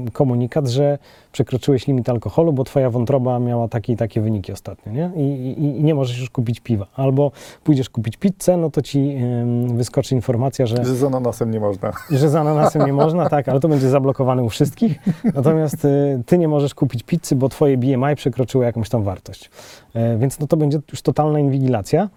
y, 0.08 0.10
komunikat, 0.10 0.68
że 0.68 0.98
przekroczyłeś 1.32 1.86
limit 1.86 2.08
alkoholu, 2.08 2.52
bo 2.52 2.64
twoja 2.64 2.90
wątroba 2.90 3.38
miała 3.38 3.68
takie 3.68 3.92
i 3.92 3.96
takie 3.96 4.20
wyniki 4.20 4.52
ostatnio, 4.52 4.92
nie? 4.92 5.10
I, 5.16 5.20
i, 5.20 5.78
i 5.78 5.84
nie 5.84 5.94
możesz 5.94 6.18
już 6.20 6.30
kupić 6.30 6.60
piwa. 6.60 6.86
Albo 6.94 7.32
pójdziesz 7.64 7.90
kupić 7.90 8.16
pizzę, 8.16 8.56
no 8.56 8.70
to 8.70 8.82
ci 8.82 9.16
wyskoczy 9.74 10.14
informacja, 10.14 10.66
że, 10.66 10.84
Że 10.84 10.96
z 10.96 11.04
ananasem 11.04 11.50
nie 11.50 11.60
można. 11.60 11.92
że 12.10 12.28
z 12.28 12.34
ananasem 12.34 12.86
nie 12.86 12.92
można, 12.92 13.28
tak, 13.28 13.48
ale 13.48 13.60
to 13.60 13.68
będzie 13.68 13.88
zablokowane 13.88 14.42
u 14.42 14.48
wszystkich. 14.48 14.98
Natomiast 15.34 15.84
y, 15.84 16.22
ty 16.26 16.38
nie 16.38 16.48
możesz 16.48 16.74
kupić 16.74 17.02
pizzy, 17.02 17.36
bo 17.36 17.48
twoje 17.48 17.78
BMI 17.78 18.16
przekroczyło 18.16 18.64
jakąś 18.64 18.88
tam 18.88 19.02
wartość. 19.02 19.50
E, 19.94 20.18
więc 20.18 20.40
no 20.40 20.46
to 20.46 20.56
będzie 20.56 20.78
już 20.90 21.02
totalna 21.02 21.38
inwigilacja. 21.38 22.08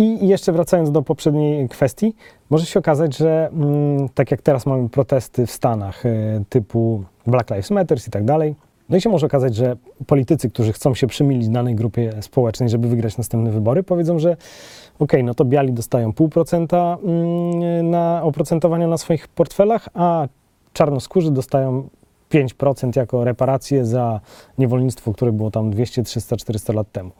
I 0.00 0.28
jeszcze 0.28 0.52
wracając 0.52 0.90
do 0.90 1.02
poprzedniej 1.02 1.68
kwestii, 1.68 2.14
może 2.50 2.66
się 2.66 2.78
okazać, 2.78 3.16
że 3.16 3.50
mm, 3.52 4.08
tak 4.08 4.30
jak 4.30 4.42
teraz 4.42 4.66
mamy 4.66 4.88
protesty 4.88 5.46
w 5.46 5.50
Stanach 5.50 6.06
y, 6.06 6.44
typu 6.48 7.04
Black 7.26 7.50
Lives 7.50 7.70
Matter 7.70 7.98
i 8.08 8.10
tak 8.10 8.24
dalej, 8.24 8.54
no 8.88 8.96
i 8.96 9.00
się 9.00 9.10
może 9.10 9.26
okazać, 9.26 9.54
że 9.54 9.76
politycy, 10.06 10.50
którzy 10.50 10.72
chcą 10.72 10.94
się 10.94 11.06
przymilić 11.06 11.48
danej 11.48 11.74
grupie 11.74 12.12
społecznej, 12.20 12.68
żeby 12.68 12.88
wygrać 12.88 13.18
następne 13.18 13.50
wybory, 13.50 13.82
powiedzą, 13.82 14.18
że 14.18 14.36
okej, 14.98 15.24
no 15.24 15.34
to 15.34 15.44
biali 15.44 15.72
dostają 15.72 16.10
0,5% 16.10 16.98
mm, 17.04 17.90
na 17.90 18.20
oprocentowania 18.22 18.88
na 18.88 18.98
swoich 18.98 19.28
portfelach, 19.28 19.88
a 19.94 20.28
czarnoskórzy 20.72 21.30
dostają 21.30 21.88
5% 22.30 22.96
jako 22.96 23.24
reparacje 23.24 23.86
za 23.86 24.20
niewolnictwo, 24.58 25.12
które 25.12 25.32
było 25.32 25.50
tam 25.50 25.70
200, 25.70 26.02
300, 26.02 26.36
400 26.36 26.72
lat 26.72 26.92
temu. 26.92 27.10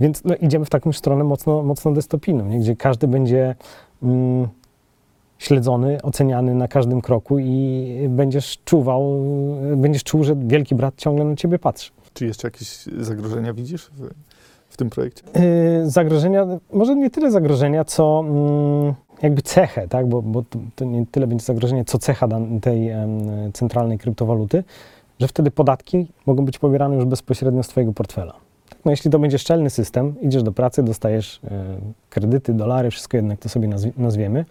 Więc 0.00 0.24
no, 0.24 0.34
idziemy 0.34 0.64
w 0.64 0.70
taką 0.70 0.92
stronę 0.92 1.24
mocno, 1.24 1.62
mocno 1.62 1.92
dystopijną, 1.92 2.44
nie? 2.44 2.60
gdzie 2.60 2.76
każdy 2.76 3.08
będzie 3.08 3.54
mm, 4.02 4.48
śledzony, 5.38 6.02
oceniany 6.02 6.54
na 6.54 6.68
każdym 6.68 7.00
kroku 7.00 7.38
i 7.38 8.06
będziesz 8.08 8.58
czuwał, 8.64 9.24
będziesz 9.76 10.04
czuł, 10.04 10.24
że 10.24 10.36
wielki 10.36 10.74
brat 10.74 10.94
ciągle 10.96 11.24
na 11.24 11.36
ciebie 11.36 11.58
patrzy. 11.58 11.90
Czy 12.14 12.26
jeszcze 12.26 12.48
jakieś 12.48 12.84
zagrożenia 12.98 13.52
widzisz 13.52 13.90
w, 13.90 14.10
w 14.68 14.76
tym 14.76 14.90
projekcie? 14.90 15.22
Yy, 15.34 15.90
zagrożenia, 15.90 16.46
może 16.72 16.96
nie 16.96 17.10
tyle 17.10 17.30
zagrożenia, 17.30 17.84
co 17.84 18.24
mm, 18.26 18.94
jakby 19.22 19.42
cechę, 19.42 19.88
tak? 19.88 20.06
bo, 20.06 20.22
bo 20.22 20.42
to, 20.42 20.58
to 20.76 20.84
nie 20.84 21.06
tyle 21.06 21.26
będzie 21.26 21.44
zagrożenie, 21.44 21.84
co 21.84 21.98
cecha 21.98 22.28
tej 22.62 22.88
em, 22.88 23.10
centralnej 23.52 23.98
kryptowaluty, 23.98 24.64
że 25.20 25.28
wtedy 25.28 25.50
podatki 25.50 26.06
mogą 26.26 26.44
być 26.44 26.58
pobierane 26.58 26.96
już 26.96 27.04
bezpośrednio 27.04 27.62
z 27.62 27.68
Twojego 27.68 27.92
portfela. 27.92 28.49
No, 28.84 28.90
jeśli 28.90 29.10
to 29.10 29.18
będzie 29.18 29.38
szczelny 29.38 29.70
system, 29.70 30.14
idziesz 30.20 30.42
do 30.42 30.52
pracy, 30.52 30.82
dostajesz 30.82 31.40
e, 31.44 31.76
kredyty, 32.10 32.54
dolary, 32.54 32.90
wszystko 32.90 33.16
jednak 33.16 33.38
to 33.38 33.48
sobie 33.48 33.68
nazwi- 33.68 33.92
nazwiemy. 33.96 34.44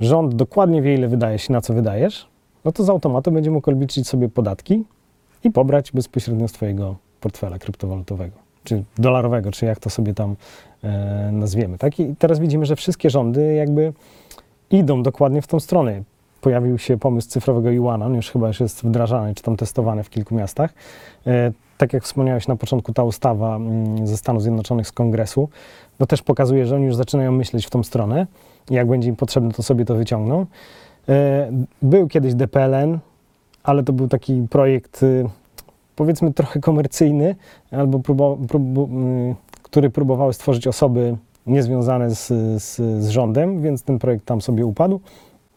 Rząd 0.00 0.34
dokładnie 0.34 0.82
wie, 0.82 0.94
ile 0.94 1.08
wydaje 1.08 1.38
się, 1.38 1.52
na 1.52 1.60
co 1.60 1.74
wydajesz, 1.74 2.26
no 2.64 2.72
to 2.72 2.84
z 2.84 2.90
automatu 2.90 3.32
będzie 3.32 3.50
mógł 3.50 3.70
odliczyć 3.70 4.08
sobie 4.08 4.28
podatki 4.28 4.84
i 5.44 5.50
pobrać 5.50 5.92
bezpośrednio 5.92 6.48
z 6.48 6.52
Twojego 6.52 6.96
portfela 7.20 7.58
kryptowalutowego, 7.58 8.36
czy 8.64 8.84
dolarowego, 8.98 9.50
czy 9.50 9.66
jak 9.66 9.80
to 9.80 9.90
sobie 9.90 10.14
tam 10.14 10.36
e, 10.84 11.30
nazwiemy. 11.32 11.78
Tak? 11.78 12.00
I 12.00 12.16
teraz 12.18 12.38
widzimy, 12.38 12.66
że 12.66 12.76
wszystkie 12.76 13.10
rządy 13.10 13.54
jakby 13.54 13.92
idą 14.70 15.02
dokładnie 15.02 15.42
w 15.42 15.46
tą 15.46 15.60
stronę. 15.60 16.02
Pojawił 16.40 16.78
się 16.78 16.98
pomysł 16.98 17.28
cyfrowego 17.28 17.70
Iwana, 17.70 18.06
on 18.06 18.14
już 18.14 18.30
chyba 18.30 18.48
już 18.48 18.60
jest 18.60 18.82
wdrażany, 18.82 19.34
czy 19.34 19.42
tam 19.42 19.56
testowany 19.56 20.02
w 20.02 20.10
kilku 20.10 20.34
miastach. 20.34 20.74
Tak 21.82 21.92
jak 21.92 22.04
wspomniałeś 22.04 22.48
na 22.48 22.56
początku, 22.56 22.92
ta 22.92 23.04
ustawa 23.04 23.56
mm, 23.56 24.06
ze 24.06 24.16
Stanów 24.16 24.42
Zjednoczonych 24.42 24.88
z 24.88 24.92
kongresu, 24.92 25.48
no 26.00 26.06
też 26.06 26.22
pokazuje, 26.22 26.66
że 26.66 26.76
oni 26.76 26.84
już 26.84 26.96
zaczynają 26.96 27.32
myśleć 27.32 27.66
w 27.66 27.70
tą 27.70 27.82
stronę 27.82 28.26
jak 28.70 28.88
będzie 28.88 29.08
im 29.08 29.16
potrzebne, 29.16 29.50
to 29.50 29.62
sobie 29.62 29.84
to 29.84 29.94
wyciągną. 29.94 30.46
E, 31.08 31.50
Był 31.82 32.08
kiedyś 32.08 32.34
DPLN, 32.34 32.98
ale 33.62 33.82
to 33.82 33.92
był 33.92 34.08
taki 34.08 34.46
projekt, 34.50 35.02
y, 35.02 35.24
powiedzmy, 35.96 36.32
trochę 36.32 36.60
komercyjny, 36.60 37.36
albo 37.70 37.98
próbo, 37.98 38.38
próbu, 38.48 38.88
y, 39.30 39.34
który 39.62 39.90
próbowały 39.90 40.32
stworzyć 40.32 40.66
osoby 40.66 41.16
niezwiązane 41.46 42.14
z, 42.14 42.26
z, 42.62 42.74
z 43.04 43.08
rządem, 43.08 43.62
więc 43.62 43.82
ten 43.82 43.98
projekt 43.98 44.24
tam 44.26 44.40
sobie 44.40 44.66
upadł. 44.66 45.00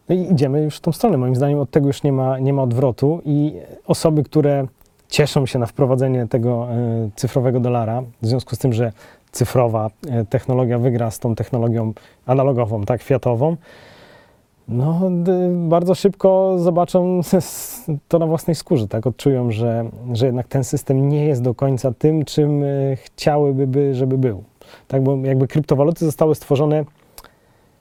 No 0.10 0.16
i 0.16 0.32
idziemy 0.32 0.64
już 0.64 0.78
w 0.78 0.82
tą 0.82 0.92
stronę. 0.92 1.18
Moim 1.18 1.36
zdaniem 1.36 1.60
od 1.60 1.72
tego 1.72 1.88
już 1.88 2.04
nie 2.04 2.12
ma, 2.12 2.40
nie 2.40 2.54
ma 2.54 2.62
odwrotu 2.62 3.22
i 3.26 3.54
osoby, 3.88 4.24
które 4.24 4.68
cieszą 5.16 5.46
się 5.46 5.60
na 5.60 5.66
wprowadzenie 5.66 6.28
tego 6.28 6.68
e, 6.72 7.10
cyfrowego 7.16 7.60
dolara, 7.60 8.04
w 8.22 8.28
związku 8.28 8.56
z 8.56 8.60
tym, 8.60 8.74
że 8.74 8.92
cyfrowa 9.32 9.90
e, 10.10 10.26
technologia 10.26 10.80
wygra 10.80 11.12
z 11.12 11.20
tą 11.20 11.36
technologią 11.36 11.94
analogową, 12.26 12.84
tak, 12.84 13.00
kwiatową, 13.02 13.58
no 14.68 15.02
bardzo 15.52 15.96
szybko 15.96 16.56
zobaczą 16.60 17.22
to 18.10 18.20
na 18.20 18.28
własnej 18.28 18.56
skórze, 18.56 18.88
tak, 18.88 19.08
odczują, 19.08 19.52
że, 19.52 19.90
że 20.14 20.26
jednak 20.26 20.48
ten 20.48 20.64
system 20.64 21.10
nie 21.10 21.26
jest 21.26 21.42
do 21.42 21.54
końca 21.54 21.92
tym, 21.92 22.26
czym 22.26 22.64
e, 22.64 22.68
chciałyby, 22.96 23.68
by, 23.68 23.96
żeby 23.96 24.18
był. 24.18 24.44
Tak, 24.88 25.04
bo 25.04 25.18
jakby 25.18 25.48
kryptowaluty 25.48 26.06
zostały 26.06 26.36
stworzone 26.36 26.86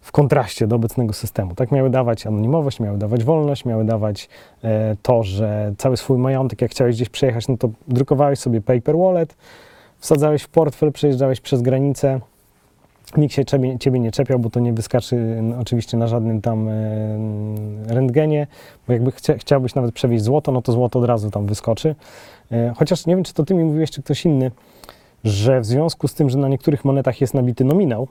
w 0.04 0.12
kontraście 0.12 0.66
do 0.66 0.76
obecnego 0.76 1.12
systemu. 1.12 1.54
Tak 1.54 1.72
miały 1.72 1.90
dawać 1.90 2.26
anonimowość, 2.26 2.80
miały 2.80 2.98
dawać 2.98 3.24
wolność, 3.24 3.64
miały 3.64 3.84
dawać 3.84 4.28
e, 4.64 4.96
to, 5.02 5.22
że 5.22 5.74
cały 5.78 5.96
swój 5.96 6.18
majątek, 6.18 6.62
jak 6.62 6.70
chciałeś 6.70 6.96
gdzieś 6.96 7.08
przejechać, 7.08 7.48
no 7.48 7.56
to 7.56 7.68
drukowałeś 7.88 8.38
sobie 8.38 8.60
paper 8.60 8.96
wallet, 8.96 9.36
wsadzałeś 9.98 10.42
w 10.42 10.48
portfel, 10.48 10.92
przejeżdżałeś 10.92 11.40
przez 11.40 11.62
granicę. 11.62 12.20
Nikt 13.16 13.34
się 13.34 13.44
ciebie, 13.44 13.78
ciebie 13.78 14.00
nie 14.00 14.10
czepiał, 14.10 14.38
bo 14.38 14.50
to 14.50 14.60
nie 14.60 14.72
wyskaczy 14.72 15.42
oczywiście 15.60 15.96
na 15.96 16.06
żadnym 16.06 16.40
tam 16.40 16.68
e, 16.68 16.72
rentgenie, 17.88 18.46
bo 18.86 18.92
jakby 18.92 19.12
chcia, 19.12 19.34
chciałbyś 19.38 19.74
nawet 19.74 19.94
przewieźć 19.94 20.24
złoto, 20.24 20.52
no 20.52 20.62
to 20.62 20.72
złoto 20.72 20.98
od 20.98 21.04
razu 21.04 21.30
tam 21.30 21.46
wyskoczy. 21.46 21.94
E, 22.52 22.72
chociaż 22.76 23.06
nie 23.06 23.14
wiem, 23.14 23.24
czy 23.24 23.34
to 23.34 23.44
ty 23.44 23.54
mi 23.54 23.64
mówiłeś, 23.64 23.90
czy 23.90 24.02
ktoś 24.02 24.24
inny, 24.24 24.50
że 25.24 25.60
w 25.60 25.66
związku 25.66 26.08
z 26.08 26.14
tym, 26.14 26.30
że 26.30 26.38
na 26.38 26.48
niektórych 26.48 26.84
monetach 26.84 27.20
jest 27.20 27.34
nabity 27.34 27.64
nominał, 27.64 28.08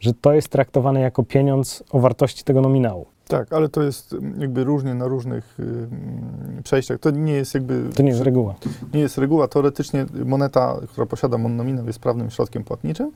że 0.00 0.14
to 0.14 0.32
jest 0.32 0.48
traktowane 0.48 1.00
jako 1.00 1.22
pieniądz 1.22 1.84
o 1.90 2.00
wartości 2.00 2.44
tego 2.44 2.60
nominału. 2.60 3.06
Tak, 3.28 3.52
ale 3.52 3.68
to 3.68 3.82
jest 3.82 4.12
mm, 4.12 4.40
jakby 4.40 4.64
różnie 4.64 4.94
na 4.94 5.08
różnych 5.08 5.60
y, 5.60 5.62
mm, 5.62 6.62
przejściach. 6.64 6.98
To 6.98 7.10
nie 7.10 7.32
jest 7.32 7.54
jakby... 7.54 7.90
To 7.94 8.02
nie 8.02 8.08
jest 8.08 8.20
reguła. 8.20 8.54
nie 8.94 9.00
jest 9.00 9.18
reguła. 9.18 9.48
Teoretycznie 9.48 10.06
moneta, 10.24 10.76
która 10.88 11.06
posiada 11.06 11.38
nominał 11.38 11.86
jest 11.86 11.98
prawnym 11.98 12.30
środkiem 12.30 12.64
płatniczym. 12.64 13.12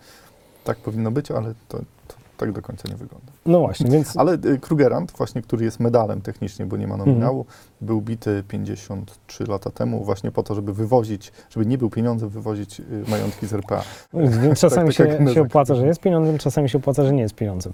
Tak 0.65 0.79
powinno 0.79 1.11
być, 1.11 1.31
ale 1.31 1.55
to, 1.69 1.79
to 2.09 2.15
tak 2.41 2.53
do 2.53 2.63
końca 2.63 2.89
nie 2.89 2.97
wygląda. 2.97 3.33
No 3.47 3.61
właśnie, 3.61 3.91
więc 3.91 4.17
Ale 4.17 4.33
y, 4.35 4.59
Krugerrand, 4.61 5.13
właśnie, 5.13 5.43
który 5.43 5.65
jest 5.65 5.81
medalem 5.81 6.21
technicznie, 6.21 6.67
bo 6.67 6.77
nie 6.77 6.87
ma 6.87 6.97
nominału, 6.97 7.47
był 7.81 8.01
bity 8.01 8.45
53 8.49 9.45
lata 9.45 9.71
temu 9.71 10.05
właśnie 10.05 10.31
po 10.31 10.43
to, 10.43 10.55
żeby 10.55 10.73
wywozić, 10.73 11.33
żeby 11.51 11.67
nie 11.67 11.79
był 11.79 11.91
pieniądzem, 11.91 12.29
wywozić 12.29 12.81
y, 12.81 12.85
majątki 13.09 13.47
z 13.47 13.53
RPA. 13.55 13.83
Czasami 14.61 14.95
tak 14.95 15.09
jak 15.09 15.29
się, 15.29 15.35
się 15.35 15.43
opłaca, 15.43 15.75
że 15.75 15.87
jest 15.87 16.01
pieniądzem, 16.01 16.39
czasami 16.39 16.69
się 16.69 16.79
opłaca, 16.79 17.05
że 17.05 17.13
nie 17.13 17.23
jest 17.23 17.35
pieniądzem. 17.35 17.73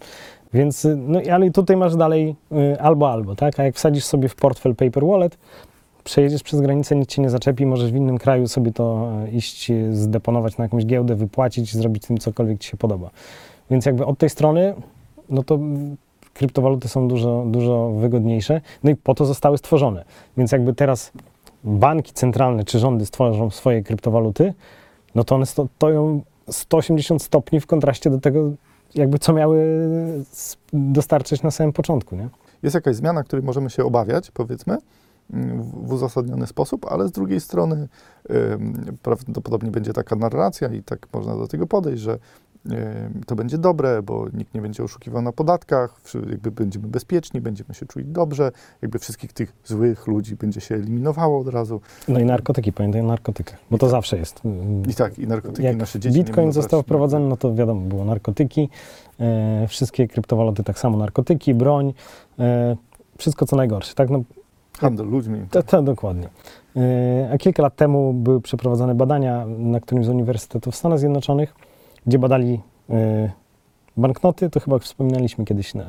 Więc, 0.54 0.84
y, 0.84 0.96
no 0.96 1.20
i- 1.20 1.28
ale 1.28 1.50
tutaj 1.50 1.76
masz 1.76 1.96
dalej 1.96 2.36
y, 2.52 2.80
albo, 2.80 3.10
albo, 3.12 3.36
tak? 3.36 3.60
A 3.60 3.64
jak 3.64 3.74
wsadzisz 3.74 4.04
sobie 4.04 4.28
w 4.28 4.34
portfel 4.34 4.74
paper 4.74 5.04
wallet, 5.06 5.38
przejedziesz 6.04 6.42
przez 6.42 6.60
granicę, 6.60 6.96
nic 6.96 7.08
cię 7.08 7.22
nie 7.22 7.30
zaczepi, 7.30 7.66
możesz 7.66 7.92
w 7.92 7.96
innym 7.96 8.18
kraju 8.18 8.48
sobie 8.48 8.72
to 8.72 9.12
iść, 9.32 9.72
zdeponować 9.92 10.58
na 10.58 10.64
jakąś 10.64 10.86
giełdę, 10.86 11.14
wypłacić, 11.14 11.72
zrobić 11.76 12.06
tym 12.06 12.18
cokolwiek 12.18 12.58
ci 12.58 12.68
się 12.70 12.76
podoba. 12.76 13.10
Więc 13.70 13.86
jakby 13.86 14.06
od 14.06 14.18
tej 14.18 14.30
strony, 14.30 14.74
no 15.28 15.42
to 15.42 15.58
kryptowaluty 16.34 16.88
są 16.88 17.08
dużo, 17.08 17.44
dużo 17.46 17.90
wygodniejsze. 17.90 18.60
No 18.84 18.90
i 18.90 18.96
po 18.96 19.14
to 19.14 19.24
zostały 19.24 19.58
stworzone. 19.58 20.04
Więc 20.36 20.52
jakby 20.52 20.74
teraz 20.74 21.12
banki 21.64 22.12
centralne 22.12 22.64
czy 22.64 22.78
rządy 22.78 23.06
stworzą 23.06 23.50
swoje 23.50 23.82
kryptowaluty, 23.82 24.54
no 25.14 25.24
to 25.24 25.34
one 25.34 25.46
stoją 25.46 26.22
180 26.50 27.22
stopni 27.22 27.60
w 27.60 27.66
kontraście 27.66 28.10
do 28.10 28.18
tego, 28.18 28.50
jakby 28.94 29.18
co 29.18 29.32
miały 29.32 29.84
dostarczyć 30.72 31.42
na 31.42 31.50
samym 31.50 31.72
początku, 31.72 32.16
nie? 32.16 32.28
Jest 32.62 32.74
jakaś 32.74 32.96
zmiana, 32.96 33.22
której 33.22 33.44
możemy 33.44 33.70
się 33.70 33.84
obawiać, 33.84 34.30
powiedzmy, 34.30 34.78
mm, 35.32 35.62
w 35.62 35.92
uzasadniony 35.92 36.46
sposób, 36.46 36.86
ale 36.92 37.08
z 37.08 37.12
drugiej 37.12 37.40
strony 37.40 37.88
ym, 38.30 38.96
prawdopodobnie 39.02 39.70
będzie 39.70 39.92
taka 39.92 40.16
narracja 40.16 40.68
i 40.68 40.82
tak 40.82 41.06
można 41.12 41.36
do 41.36 41.48
tego 41.48 41.66
podejść, 41.66 42.02
że 42.02 42.18
to 43.26 43.36
będzie 43.36 43.58
dobre, 43.58 44.02
bo 44.02 44.26
nikt 44.32 44.54
nie 44.54 44.60
będzie 44.60 44.84
oszukiwał 44.84 45.22
na 45.22 45.32
podatkach, 45.32 46.00
jakby 46.30 46.50
będziemy 46.50 46.88
bezpieczni, 46.88 47.40
będziemy 47.40 47.74
się 47.74 47.86
czuć 47.86 48.04
dobrze, 48.06 48.52
jakby 48.82 48.98
wszystkich 48.98 49.32
tych 49.32 49.52
złych 49.64 50.06
ludzi 50.06 50.36
będzie 50.36 50.60
się 50.60 50.74
eliminowało 50.74 51.40
od 51.40 51.48
razu. 51.48 51.80
No 52.08 52.20
i 52.20 52.24
narkotyki, 52.24 52.72
pamiętaj 52.72 53.00
o 53.00 53.04
narkotykach, 53.04 53.58
bo 53.70 53.78
to 53.78 53.88
zawsze 53.88 54.18
jest. 54.18 54.40
I 54.88 54.94
tak, 54.94 55.18
i 55.18 55.26
narkotyki 55.26 55.62
Jak 55.62 55.76
nasze 55.76 56.00
dzieci 56.00 56.18
Bitcoin 56.18 56.52
został 56.52 56.82
wprowadzony, 56.82 57.28
no 57.28 57.36
to 57.36 57.54
wiadomo, 57.54 57.80
było 57.80 58.04
narkotyki, 58.04 58.68
e, 59.20 59.66
wszystkie 59.68 60.08
kryptowaluty 60.08 60.64
tak 60.64 60.78
samo, 60.78 60.98
narkotyki, 60.98 61.54
broń, 61.54 61.94
e, 62.38 62.76
wszystko 63.18 63.46
co 63.46 63.56
najgorsze, 63.56 63.94
tak? 63.94 64.10
No, 64.10 64.22
Handel 64.78 65.06
ludźmi. 65.06 65.46
To, 65.50 65.62
to 65.62 65.82
dokładnie. 65.82 66.28
Yy, 66.76 66.82
A 67.32 67.38
kilka 67.38 67.62
lat 67.62 67.76
temu 67.76 68.12
były 68.12 68.40
przeprowadzone 68.40 68.94
badania 68.94 69.46
na 69.58 69.80
którymś 69.80 70.06
z 70.06 70.08
uniwersytetów 70.08 70.74
w 70.74 70.76
Stanach 70.76 70.98
Zjednoczonych, 70.98 71.54
gdzie 72.06 72.18
badali 72.18 72.60
yy, 72.88 73.30
banknoty, 73.96 74.50
to 74.50 74.60
chyba 74.60 74.78
wspominaliśmy 74.78 75.44
kiedyś 75.44 75.74
na, 75.74 75.84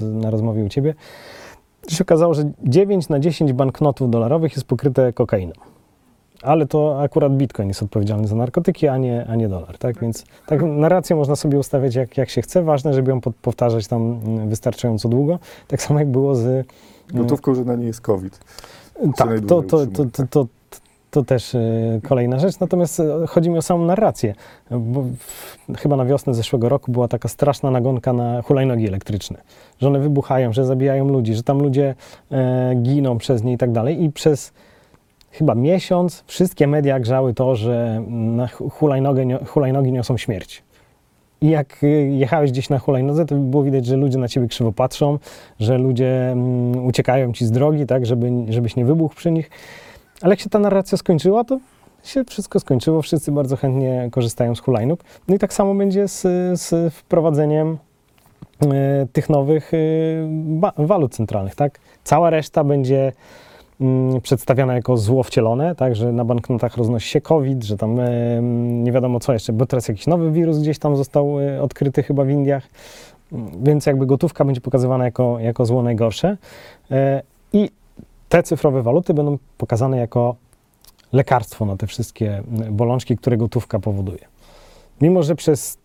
na 0.00 0.30
rozmowie 0.30 0.64
u 0.64 0.68
Ciebie. 0.68 0.94
I 1.88 1.94
się 1.94 2.04
okazało, 2.04 2.34
że 2.34 2.50
9 2.64 3.08
na 3.08 3.20
10 3.20 3.52
banknotów 3.52 4.10
dolarowych 4.10 4.52
jest 4.52 4.66
pokryte 4.66 5.12
kokainą. 5.12 5.52
Ale 6.42 6.66
to 6.66 7.02
akurat 7.02 7.36
bitcoin 7.36 7.68
jest 7.68 7.82
odpowiedzialny 7.82 8.28
za 8.28 8.36
narkotyki, 8.36 8.88
a 8.88 8.98
nie, 8.98 9.26
a 9.28 9.36
nie 9.36 9.48
dolar, 9.48 9.78
tak? 9.78 10.00
Więc 10.00 10.24
tak, 10.46 10.62
narrację 10.62 11.16
można 11.16 11.36
sobie 11.36 11.58
ustawiać 11.58 11.94
jak, 11.94 12.16
jak 12.16 12.30
się 12.30 12.42
chce. 12.42 12.62
Ważne, 12.62 12.94
żeby 12.94 13.10
ją 13.10 13.20
powtarzać 13.20 13.86
tam 13.86 14.20
mm, 14.24 14.48
wystarczająco 14.48 15.08
długo. 15.08 15.38
Tak 15.68 15.82
samo 15.82 15.98
jak 15.98 16.08
było 16.08 16.34
z... 16.34 16.66
Gotówką, 17.14 17.54
że 17.54 17.64
na 17.64 17.76
nie 17.76 17.86
jest 17.86 18.00
COVID. 18.00 18.40
Tak, 19.16 19.28
to, 19.40 19.62
to, 19.62 19.62
to, 19.62 19.86
utrzymuje, 19.86 20.10
to, 20.30 20.46
to, 21.10 21.24
też 21.24 21.54
e, 21.54 21.60
kolejna 22.08 22.38
rzecz. 22.38 22.60
Natomiast 22.60 23.00
e, 23.00 23.26
chodzi 23.26 23.50
mi 23.50 23.58
o 23.58 23.62
samą 23.62 23.84
narrację. 23.84 24.34
Bo 24.70 25.04
chyba 25.78 25.96
na 25.96 26.04
wiosnę 26.04 26.34
zeszłego 26.34 26.68
roku 26.68 26.92
była 26.92 27.08
taka 27.08 27.28
straszna 27.28 27.70
nagonka 27.70 28.12
na 28.12 28.42
hulajnogi 28.42 28.88
elektryczne. 28.88 29.38
Że 29.80 29.88
one 29.88 29.98
wybuchają, 29.98 30.52
że 30.52 30.66
zabijają 30.66 31.08
ludzi, 31.08 31.34
że 31.34 31.42
tam 31.42 31.58
ludzie 31.58 31.94
e, 32.30 32.74
giną 32.74 33.18
przez 33.18 33.42
nie 33.42 33.52
i 33.52 33.58
tak 33.58 33.72
dalej. 33.72 34.04
I 34.04 34.12
przez 34.12 34.52
chyba 35.30 35.54
miesiąc 35.54 36.24
wszystkie 36.26 36.66
media 36.66 37.00
grzały 37.00 37.34
to, 37.34 37.56
że 37.56 38.02
na 38.08 38.48
hu- 38.48 38.70
hulajnogę, 38.70 39.38
hulajnogi 39.46 39.92
niosą 39.92 40.16
śmierć. 40.16 40.62
I 41.40 41.50
jak 41.50 41.80
jechałeś 42.10 42.50
gdzieś 42.50 42.68
na 42.68 42.78
hulajnodze, 42.78 43.26
to 43.26 43.34
było 43.34 43.62
widać, 43.62 43.86
że 43.86 43.96
ludzie 43.96 44.18
na 44.18 44.28
ciebie 44.28 44.48
krzywo 44.48 44.72
patrzą, 44.72 45.18
że 45.60 45.78
ludzie 45.78 46.30
mm, 46.30 46.86
uciekają 46.86 47.32
ci 47.32 47.46
z 47.46 47.50
drogi, 47.50 47.86
tak, 47.86 48.06
żeby, 48.06 48.30
żebyś 48.48 48.76
nie 48.76 48.84
wybuchł 48.84 49.14
przy 49.14 49.30
nich. 49.30 49.50
Ale 50.22 50.32
jak 50.32 50.40
się 50.40 50.50
ta 50.50 50.58
narracja 50.58 50.98
skończyła, 50.98 51.44
to 51.44 51.58
się 52.04 52.24
wszystko 52.24 52.60
skończyło. 52.60 53.02
Wszyscy 53.02 53.32
bardzo 53.32 53.56
chętnie 53.56 54.08
korzystają 54.12 54.54
z 54.54 54.60
hulajnóg. 54.60 55.04
No 55.28 55.34
i 55.34 55.38
tak 55.38 55.52
samo 55.52 55.74
będzie 55.74 56.08
z, 56.08 56.22
z 56.60 56.94
wprowadzeniem 56.94 57.78
e, 58.62 59.06
tych 59.12 59.28
nowych 59.30 59.72
e, 59.74 60.86
walut 60.86 61.14
centralnych, 61.14 61.54
tak? 61.54 61.78
Cała 62.04 62.30
reszta 62.30 62.64
będzie 62.64 63.12
mm, 63.80 64.20
przedstawiana 64.20 64.74
jako 64.74 64.96
zło 64.96 65.22
wcielone, 65.22 65.74
tak, 65.74 65.96
że 65.96 66.12
na 66.12 66.24
banknotach 66.24 66.76
roznosi 66.76 67.08
się 67.08 67.20
COVID, 67.20 67.64
że 67.64 67.76
tam 67.76 68.00
e, 68.00 68.10
nie 68.82 68.92
wiadomo 68.92 69.20
co 69.20 69.32
jeszcze, 69.32 69.52
bo 69.52 69.66
teraz 69.66 69.88
jakiś 69.88 70.06
nowy 70.06 70.32
wirus 70.32 70.58
gdzieś 70.58 70.78
tam 70.78 70.96
został 70.96 71.36
odkryty 71.60 72.02
chyba 72.02 72.24
w 72.24 72.30
Indiach, 72.30 72.68
Mm, 73.32 73.64
więc 73.64 73.86
jakby 73.86 74.06
gotówka 74.06 74.44
będzie 74.44 74.60
pokazywana 74.60 75.04
jako, 75.04 75.38
jako 75.38 75.66
zło 75.66 75.82
najgorsze 75.82 76.36
te 78.28 78.42
cyfrowe 78.42 78.82
waluty 78.82 79.14
będą 79.14 79.38
pokazane 79.58 79.96
jako 79.96 80.36
lekarstwo 81.12 81.66
na 81.66 81.76
te 81.76 81.86
wszystkie 81.86 82.38
mm, 82.38 82.76
bolączki, 82.76 83.16
które 83.16 83.36
gotówka 83.36 83.78
powoduje. 83.78 84.24
Mimo, 85.00 85.22
że 85.22 85.34
przez 85.34 85.78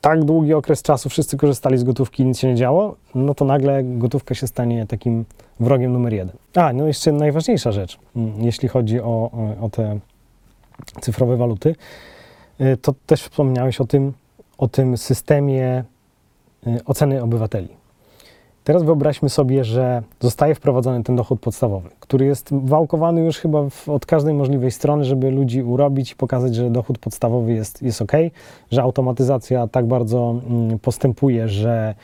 tak 0.00 0.24
długi 0.24 0.54
okres 0.54 0.82
czasu 0.82 1.08
wszyscy 1.08 1.36
korzystali 1.36 1.78
z 1.78 1.84
gotówki 1.84 2.22
i 2.22 2.26
nic 2.26 2.38
się 2.38 2.48
nie 2.48 2.54
działo, 2.54 2.96
no 3.14 3.34
to 3.34 3.44
nagle 3.44 3.84
gotówka 3.84 4.34
się 4.34 4.46
stanie 4.46 4.86
takim 4.86 5.24
wrogiem 5.60 5.92
numer 5.92 6.12
jeden. 6.12 6.36
A, 6.54 6.72
no 6.72 6.86
jeszcze 6.86 7.12
najważniejsza 7.12 7.72
rzecz, 7.72 7.98
mm, 8.16 8.44
jeśli 8.44 8.68
chodzi 8.68 9.00
o, 9.00 9.30
o 9.60 9.68
te 9.70 9.98
cyfrowe 11.00 11.36
waluty, 11.36 11.74
y, 12.60 12.76
to 12.76 12.94
też 13.06 13.22
wspomniałeś 13.22 13.80
o 13.80 13.84
tym, 13.84 14.12
o 14.58 14.68
tym 14.68 14.96
systemie 14.96 15.84
y, 16.66 16.84
oceny 16.84 17.22
obywateli. 17.22 17.77
Teraz 18.68 18.82
wyobraźmy 18.82 19.28
sobie, 19.28 19.64
że 19.64 20.02
zostaje 20.20 20.54
wprowadzony 20.54 21.02
ten 21.02 21.16
dochód 21.16 21.40
podstawowy, 21.40 21.88
który 22.00 22.26
jest 22.26 22.48
wałkowany 22.52 23.24
już 23.24 23.38
chyba 23.38 23.70
w, 23.70 23.88
od 23.88 24.06
każdej 24.06 24.34
możliwej 24.34 24.70
strony, 24.70 25.04
żeby 25.04 25.30
ludzi 25.30 25.62
urobić 25.62 26.12
i 26.12 26.16
pokazać, 26.16 26.54
że 26.54 26.70
dochód 26.70 26.98
podstawowy 26.98 27.52
jest, 27.52 27.82
jest 27.82 28.02
ok, 28.02 28.12
że 28.70 28.82
automatyzacja 28.82 29.68
tak 29.68 29.86
bardzo 29.86 30.40
mm, 30.50 30.78
postępuje, 30.78 31.48
że, 31.48 31.94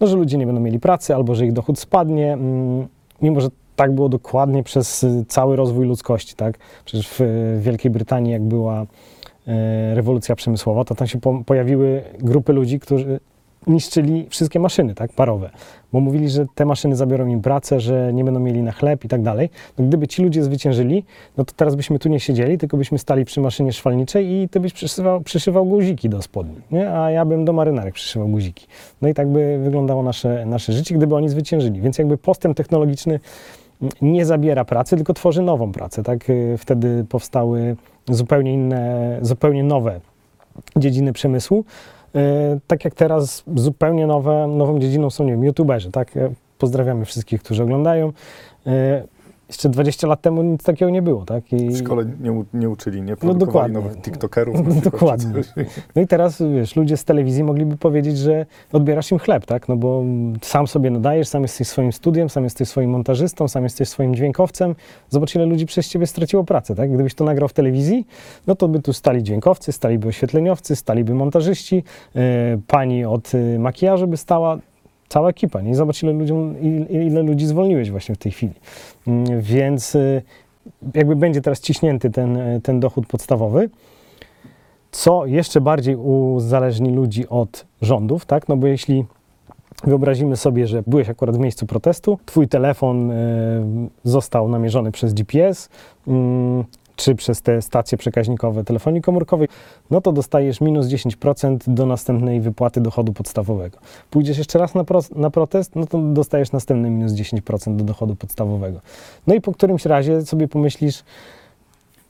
no, 0.00 0.06
że 0.06 0.16
ludzie 0.16 0.38
nie 0.38 0.46
będą 0.46 0.60
mieli 0.60 0.80
pracy 0.80 1.14
albo 1.14 1.34
że 1.34 1.46
ich 1.46 1.52
dochód 1.52 1.78
spadnie, 1.78 2.32
mm, 2.32 2.88
mimo 3.22 3.40
że 3.40 3.48
tak 3.76 3.94
było 3.94 4.08
dokładnie 4.08 4.62
przez 4.62 5.02
y, 5.02 5.24
cały 5.28 5.56
rozwój 5.56 5.86
ludzkości. 5.86 6.34
Tak? 6.36 6.58
Przecież 6.84 7.08
w 7.08 7.20
y, 7.20 7.58
Wielkiej 7.60 7.90
Brytanii, 7.90 8.32
jak 8.32 8.42
była 8.42 8.86
e, 9.46 9.94
rewolucja 9.94 10.36
przemysłowa, 10.36 10.84
to 10.84 10.94
tam 10.94 11.08
się 11.08 11.20
po, 11.20 11.42
pojawiły 11.46 12.02
grupy 12.18 12.52
ludzi, 12.52 12.80
którzy 12.80 13.20
niszczyli 13.66 14.26
wszystkie 14.30 14.60
maszyny 14.60 14.94
tak, 14.94 15.12
parowe, 15.12 15.50
bo 15.92 16.00
mówili, 16.00 16.28
że 16.28 16.46
te 16.54 16.64
maszyny 16.64 16.96
zabiorą 16.96 17.26
im 17.26 17.42
pracę, 17.42 17.80
że 17.80 18.12
nie 18.12 18.24
będą 18.24 18.40
mieli 18.40 18.62
na 18.62 18.72
chleb 18.72 19.04
i 19.04 19.08
tak 19.08 19.22
dalej. 19.22 19.50
No, 19.78 19.84
gdyby 19.84 20.08
ci 20.08 20.22
ludzie 20.22 20.42
zwyciężyli, 20.42 21.04
no 21.36 21.44
to 21.44 21.52
teraz 21.56 21.74
byśmy 21.74 21.98
tu 21.98 22.08
nie 22.08 22.20
siedzieli, 22.20 22.58
tylko 22.58 22.76
byśmy 22.76 22.98
stali 22.98 23.24
przy 23.24 23.40
maszynie 23.40 23.72
szwalniczej 23.72 24.32
i 24.32 24.48
ty 24.48 24.60
byś 24.60 24.72
przyszywał, 24.72 25.20
przyszywał 25.20 25.66
guziki 25.66 26.08
do 26.08 26.22
spodni, 26.22 26.56
nie? 26.70 26.90
a 26.90 27.10
ja 27.10 27.24
bym 27.24 27.44
do 27.44 27.52
marynarek 27.52 27.94
przyszywał 27.94 28.28
guziki. 28.28 28.66
No 29.02 29.08
i 29.08 29.14
tak 29.14 29.28
by 29.28 29.58
wyglądało 29.64 30.02
nasze, 30.02 30.46
nasze 30.46 30.72
życie, 30.72 30.94
gdyby 30.94 31.14
oni 31.14 31.28
zwyciężyli. 31.28 31.80
Więc 31.80 31.98
jakby 31.98 32.18
postęp 32.18 32.56
technologiczny 32.56 33.20
nie 34.02 34.26
zabiera 34.26 34.64
pracy, 34.64 34.96
tylko 34.96 35.14
tworzy 35.14 35.42
nową 35.42 35.72
pracę. 35.72 36.02
Tak? 36.02 36.30
Y, 36.30 36.56
Wtedy 36.58 37.04
powstały 37.08 37.76
zupełnie 38.08 38.54
inne, 38.54 39.18
zupełnie 39.22 39.64
nowe 39.64 40.00
dziedziny 40.76 41.12
przemysłu, 41.12 41.64
tak 42.66 42.84
jak 42.84 42.94
teraz 42.94 43.44
zupełnie 43.54 44.06
nowe, 44.06 44.46
nową 44.46 44.78
dziedziną 44.78 45.10
są, 45.10 45.24
nie 45.24 45.32
wiem, 45.32 45.44
youtuberzy, 45.44 45.90
tak? 45.90 46.16
E, 46.16 46.30
Pozdrawiamy 46.58 47.04
wszystkich, 47.04 47.42
którzy 47.42 47.62
oglądają. 47.62 48.12
Jeszcze 49.50 49.68
20 49.68 50.06
lat 50.06 50.20
temu 50.20 50.42
nic 50.42 50.62
takiego 50.62 50.90
nie 50.90 51.02
było, 51.02 51.24
tak? 51.24 51.52
I, 51.52 51.68
W 51.68 51.78
szkole 51.78 52.04
nie, 52.20 52.32
u- 52.32 52.44
nie 52.54 52.70
uczyli, 52.70 53.02
nie 53.02 53.16
produkowali 53.16 53.46
dokładnie. 53.46 53.74
nowych 53.74 54.02
tiktokerów. 54.02 54.54
No, 54.56 54.62
przykład, 54.62 54.84
dokładnie. 54.84 55.42
No 55.96 56.02
i 56.02 56.06
teraz, 56.06 56.42
wiesz, 56.54 56.76
ludzie 56.76 56.96
z 56.96 57.04
telewizji 57.04 57.44
mogliby 57.44 57.76
powiedzieć, 57.76 58.18
że 58.18 58.46
odbierasz 58.72 59.12
im 59.12 59.18
chleb, 59.18 59.46
tak? 59.46 59.68
No 59.68 59.76
bo 59.76 60.04
sam 60.42 60.66
sobie 60.66 60.90
nadajesz, 60.90 61.28
sam 61.28 61.42
jesteś 61.42 61.68
swoim 61.68 61.92
studiem, 61.92 62.28
sam 62.30 62.44
jesteś 62.44 62.68
swoim 62.68 62.90
montażystą, 62.90 63.48
sam 63.48 63.62
jesteś 63.62 63.88
swoim 63.88 64.14
dźwiękowcem. 64.14 64.74
Zobacz, 65.08 65.34
ile 65.34 65.46
ludzi 65.46 65.66
przez 65.66 65.88
ciebie 65.88 66.06
straciło 66.06 66.44
pracę, 66.44 66.74
tak? 66.74 66.92
Gdybyś 66.94 67.14
to 67.14 67.24
nagrał 67.24 67.48
w 67.48 67.52
telewizji, 67.52 68.06
no 68.46 68.54
to 68.54 68.68
by 68.68 68.82
tu 68.82 68.92
stali 68.92 69.22
dźwiękowcy, 69.22 69.72
staliby 69.72 70.08
oświetleniowcy, 70.08 70.76
staliby 70.76 71.14
montażyści, 71.14 71.84
yy, 72.14 72.22
pani 72.66 73.04
od 73.04 73.34
y, 73.34 73.58
makijażu 73.58 74.06
by 74.06 74.16
stała, 74.16 74.58
cała 75.10 75.28
ekipa, 75.28 75.60
nie? 75.60 75.74
Zobacz, 75.74 76.02
ile, 76.02 76.12
ludziom, 76.12 76.54
ile, 76.60 77.04
ile 77.04 77.22
ludzi 77.22 77.46
zwolniłeś 77.46 77.90
właśnie 77.90 78.14
w 78.14 78.18
tej 78.18 78.32
chwili. 78.32 78.52
Mm, 79.06 79.40
Więc 79.40 79.94
y, 79.94 80.22
jakby 80.94 81.16
będzie 81.16 81.40
teraz 81.40 81.60
ciśnięty 81.60 82.10
ten, 82.10 82.36
y, 82.36 82.60
ten 82.62 82.80
dochód 82.80 83.06
podstawowy, 83.06 83.70
co 84.90 85.26
jeszcze 85.26 85.60
bardziej 85.60 85.96
uzależni 85.96 86.90
ludzi 86.90 87.28
od 87.28 87.66
rządów, 87.82 88.26
tak? 88.26 88.48
No 88.48 88.56
bo 88.56 88.66
jeśli 88.66 89.04
wyobrazimy 89.84 90.36
sobie, 90.36 90.66
że 90.66 90.82
byłeś 90.86 91.08
akurat 91.08 91.36
w 91.36 91.38
miejscu 91.38 91.66
protestu, 91.66 92.18
twój 92.26 92.48
telefon 92.48 93.10
y, 93.10 93.14
został 94.04 94.48
namierzony 94.48 94.92
przez 94.92 95.14
GPS, 95.14 95.68
mm, 96.06 96.64
czy 97.00 97.14
przez 97.14 97.42
te 97.42 97.62
stacje 97.62 97.98
przekaźnikowe 97.98 98.64
telefonii 98.64 99.02
komórkowej, 99.02 99.48
no 99.90 100.00
to 100.00 100.12
dostajesz 100.12 100.60
minus 100.60 100.86
10% 100.86 101.58
do 101.66 101.86
następnej 101.86 102.40
wypłaty 102.40 102.80
dochodu 102.80 103.12
podstawowego. 103.12 103.78
Pójdziesz 104.10 104.38
jeszcze 104.38 104.58
raz 104.58 104.74
na, 104.74 104.84
pro, 104.84 105.00
na 105.16 105.30
protest, 105.30 105.76
no 105.76 105.86
to 105.86 105.98
dostajesz 105.98 106.52
następny 106.52 106.90
minus 106.90 107.12
10% 107.12 107.76
do 107.76 107.84
dochodu 107.84 108.16
podstawowego. 108.16 108.80
No 109.26 109.34
i 109.34 109.40
po 109.40 109.52
którymś 109.52 109.84
razie 109.84 110.26
sobie 110.26 110.48
pomyślisz, 110.48 111.02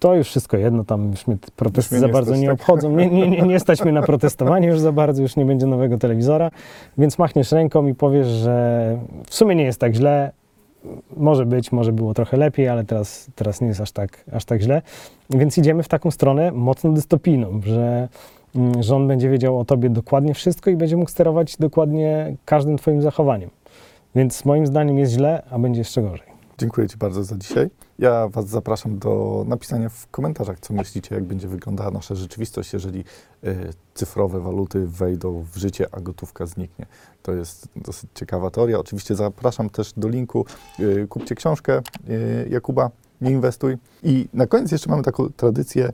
to 0.01 0.15
już 0.15 0.29
wszystko 0.29 0.57
jedno, 0.57 0.85
tam 0.85 1.11
już 1.11 1.27
mnie 1.27 1.39
te 1.39 1.49
protesty 1.57 1.95
mnie 1.95 2.01
za 2.01 2.09
bardzo 2.09 2.37
nie 2.37 2.47
tak? 2.47 2.55
obchodzą, 2.55 2.97
nie, 2.97 3.11
nie, 3.11 3.31
nie, 3.31 3.43
nie 3.43 3.61
stać 3.61 3.83
mnie 3.83 3.93
na 3.93 4.03
protestowanie 4.03 4.69
już 4.69 4.81
za 4.81 4.93
bardzo, 4.93 5.23
już 5.23 5.37
nie 5.37 5.45
będzie 5.45 5.67
nowego 5.67 5.99
telewizora, 5.99 6.51
więc 6.99 7.19
machniesz 7.19 7.53
ręką 7.53 7.87
i 7.87 7.95
powiesz, 7.95 8.27
że 8.27 8.99
w 9.27 9.35
sumie 9.35 9.55
nie 9.55 9.65
jest 9.65 9.81
tak 9.81 9.95
źle, 9.95 10.33
może 11.17 11.47
być, 11.47 11.73
może 11.73 11.93
było 11.93 12.15
trochę 12.15 12.37
lepiej, 12.37 12.69
ale 12.69 12.85
teraz, 12.85 13.31
teraz 13.35 13.61
nie 13.61 13.69
jest 13.69 13.81
aż 13.81 13.93
tak, 13.93 14.25
aż 14.33 14.45
tak 14.45 14.61
źle. 14.61 14.83
Więc 15.31 15.59
idziemy 15.59 15.83
w 15.83 15.89
taką 15.89 16.11
stronę 16.11 16.53
mocno 16.53 16.93
dystopijną, 16.93 17.61
że 17.65 18.09
mm, 18.55 18.83
rząd 18.83 19.09
będzie 19.09 19.31
wiedział 19.31 19.59
o 19.59 19.65
tobie 19.65 19.91
dokładnie 19.91 20.35
wszystko 20.35 20.71
i 20.71 20.77
będzie 20.77 20.97
mógł 20.97 21.11
sterować 21.11 21.57
dokładnie 21.57 22.37
każdym 22.45 22.79
twoim 22.79 23.03
zachowaniem. 23.03 23.51
Więc 24.15 24.45
moim 24.45 24.67
zdaniem 24.67 24.99
jest 24.99 25.13
źle, 25.13 25.43
a 25.51 25.59
będzie 25.59 25.81
jeszcze 25.81 26.03
gorzej. 26.03 26.27
Dziękuję 26.59 26.89
Ci 26.89 26.97
bardzo 26.97 27.25
za 27.25 27.37
dzisiaj. 27.37 27.71
Ja 28.01 28.29
Was 28.29 28.49
zapraszam 28.49 28.99
do 28.99 29.45
napisania 29.49 29.89
w 29.89 30.11
komentarzach, 30.11 30.61
co 30.61 30.75
myślicie, 30.75 31.15
jak 31.15 31.25
będzie 31.25 31.49
wyglądała 31.49 31.91
nasza 31.91 32.15
rzeczywistość, 32.15 32.73
jeżeli 32.73 33.05
y, 33.45 33.71
cyfrowe 33.95 34.41
waluty 34.41 34.87
wejdą 34.87 35.45
w 35.53 35.57
życie, 35.57 35.87
a 35.93 36.01
gotówka 36.01 36.47
zniknie. 36.47 36.87
To 37.23 37.33
jest 37.33 37.69
dosyć 37.77 38.11
ciekawa 38.15 38.51
teoria. 38.51 38.79
Oczywiście 38.79 39.15
zapraszam 39.15 39.71
też 39.71 39.93
do 39.93 40.09
linku. 40.09 40.45
Y, 40.81 41.07
kupcie 41.09 41.35
książkę 41.35 41.83
y, 42.09 42.49
Jakuba, 42.51 42.91
nie 43.21 43.31
inwestuj. 43.31 43.79
I 44.03 44.29
na 44.35 44.47
koniec 44.47 44.73
jeszcze 44.73 44.91
mamy 44.91 45.03
taką 45.03 45.29
tradycję, 45.37 45.93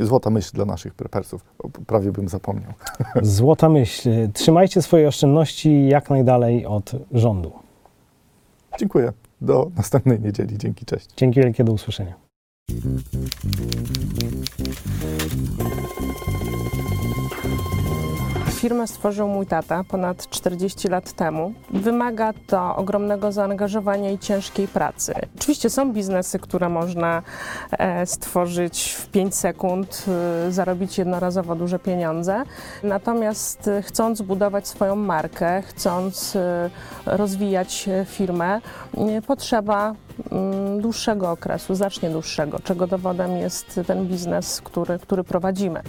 złota 0.00 0.30
myśl 0.30 0.50
dla 0.54 0.64
naszych 0.64 0.94
prepersów. 0.94 1.44
Prawie 1.86 2.12
bym 2.12 2.28
zapomniał. 2.28 2.72
Złota 3.22 3.68
myśl. 3.68 4.10
Trzymajcie 4.32 4.82
swoje 4.82 5.08
oszczędności 5.08 5.88
jak 5.88 6.10
najdalej 6.10 6.66
od 6.66 6.92
rządu. 7.12 7.52
Dziękuję. 8.78 9.12
Do 9.40 9.70
następnej 9.76 10.20
niedzieli. 10.20 10.58
Dzięki, 10.58 10.84
cześć. 10.86 11.08
Dzięki 11.16 11.40
wielkie, 11.40 11.64
do 11.64 11.72
usłyszenia. 11.72 12.14
Firmę 18.60 18.86
stworzył 18.86 19.28
mój 19.28 19.46
tata 19.46 19.84
ponad 19.84 20.28
40 20.28 20.88
lat 20.88 21.12
temu. 21.12 21.52
Wymaga 21.70 22.32
to 22.46 22.76
ogromnego 22.76 23.32
zaangażowania 23.32 24.10
i 24.10 24.18
ciężkiej 24.18 24.68
pracy. 24.68 25.14
Oczywiście 25.38 25.70
są 25.70 25.92
biznesy, 25.92 26.38
które 26.38 26.68
można 26.68 27.22
e, 27.70 28.06
stworzyć 28.06 28.92
w 28.92 29.08
5 29.08 29.34
sekund, 29.34 30.04
e, 30.48 30.52
zarobić 30.52 30.98
jednorazowo 30.98 31.56
duże 31.56 31.78
pieniądze. 31.78 32.42
Natomiast 32.82 33.68
e, 33.68 33.82
chcąc 33.82 34.22
budować 34.22 34.68
swoją 34.68 34.96
markę, 34.96 35.62
chcąc 35.62 36.36
rozwijać 37.06 37.88
firmę, 38.06 38.60
potrzeba 39.26 39.94
mm, 40.32 40.80
dłuższego 40.80 41.30
okresu, 41.30 41.74
znacznie 41.74 42.10
dłuższego, 42.10 42.58
czego 42.64 42.86
dowodem 42.86 43.36
jest 43.36 43.80
ten 43.86 44.06
biznes, 44.06 44.60
który, 44.60 44.98
który 44.98 45.24
prowadzimy. 45.24 45.82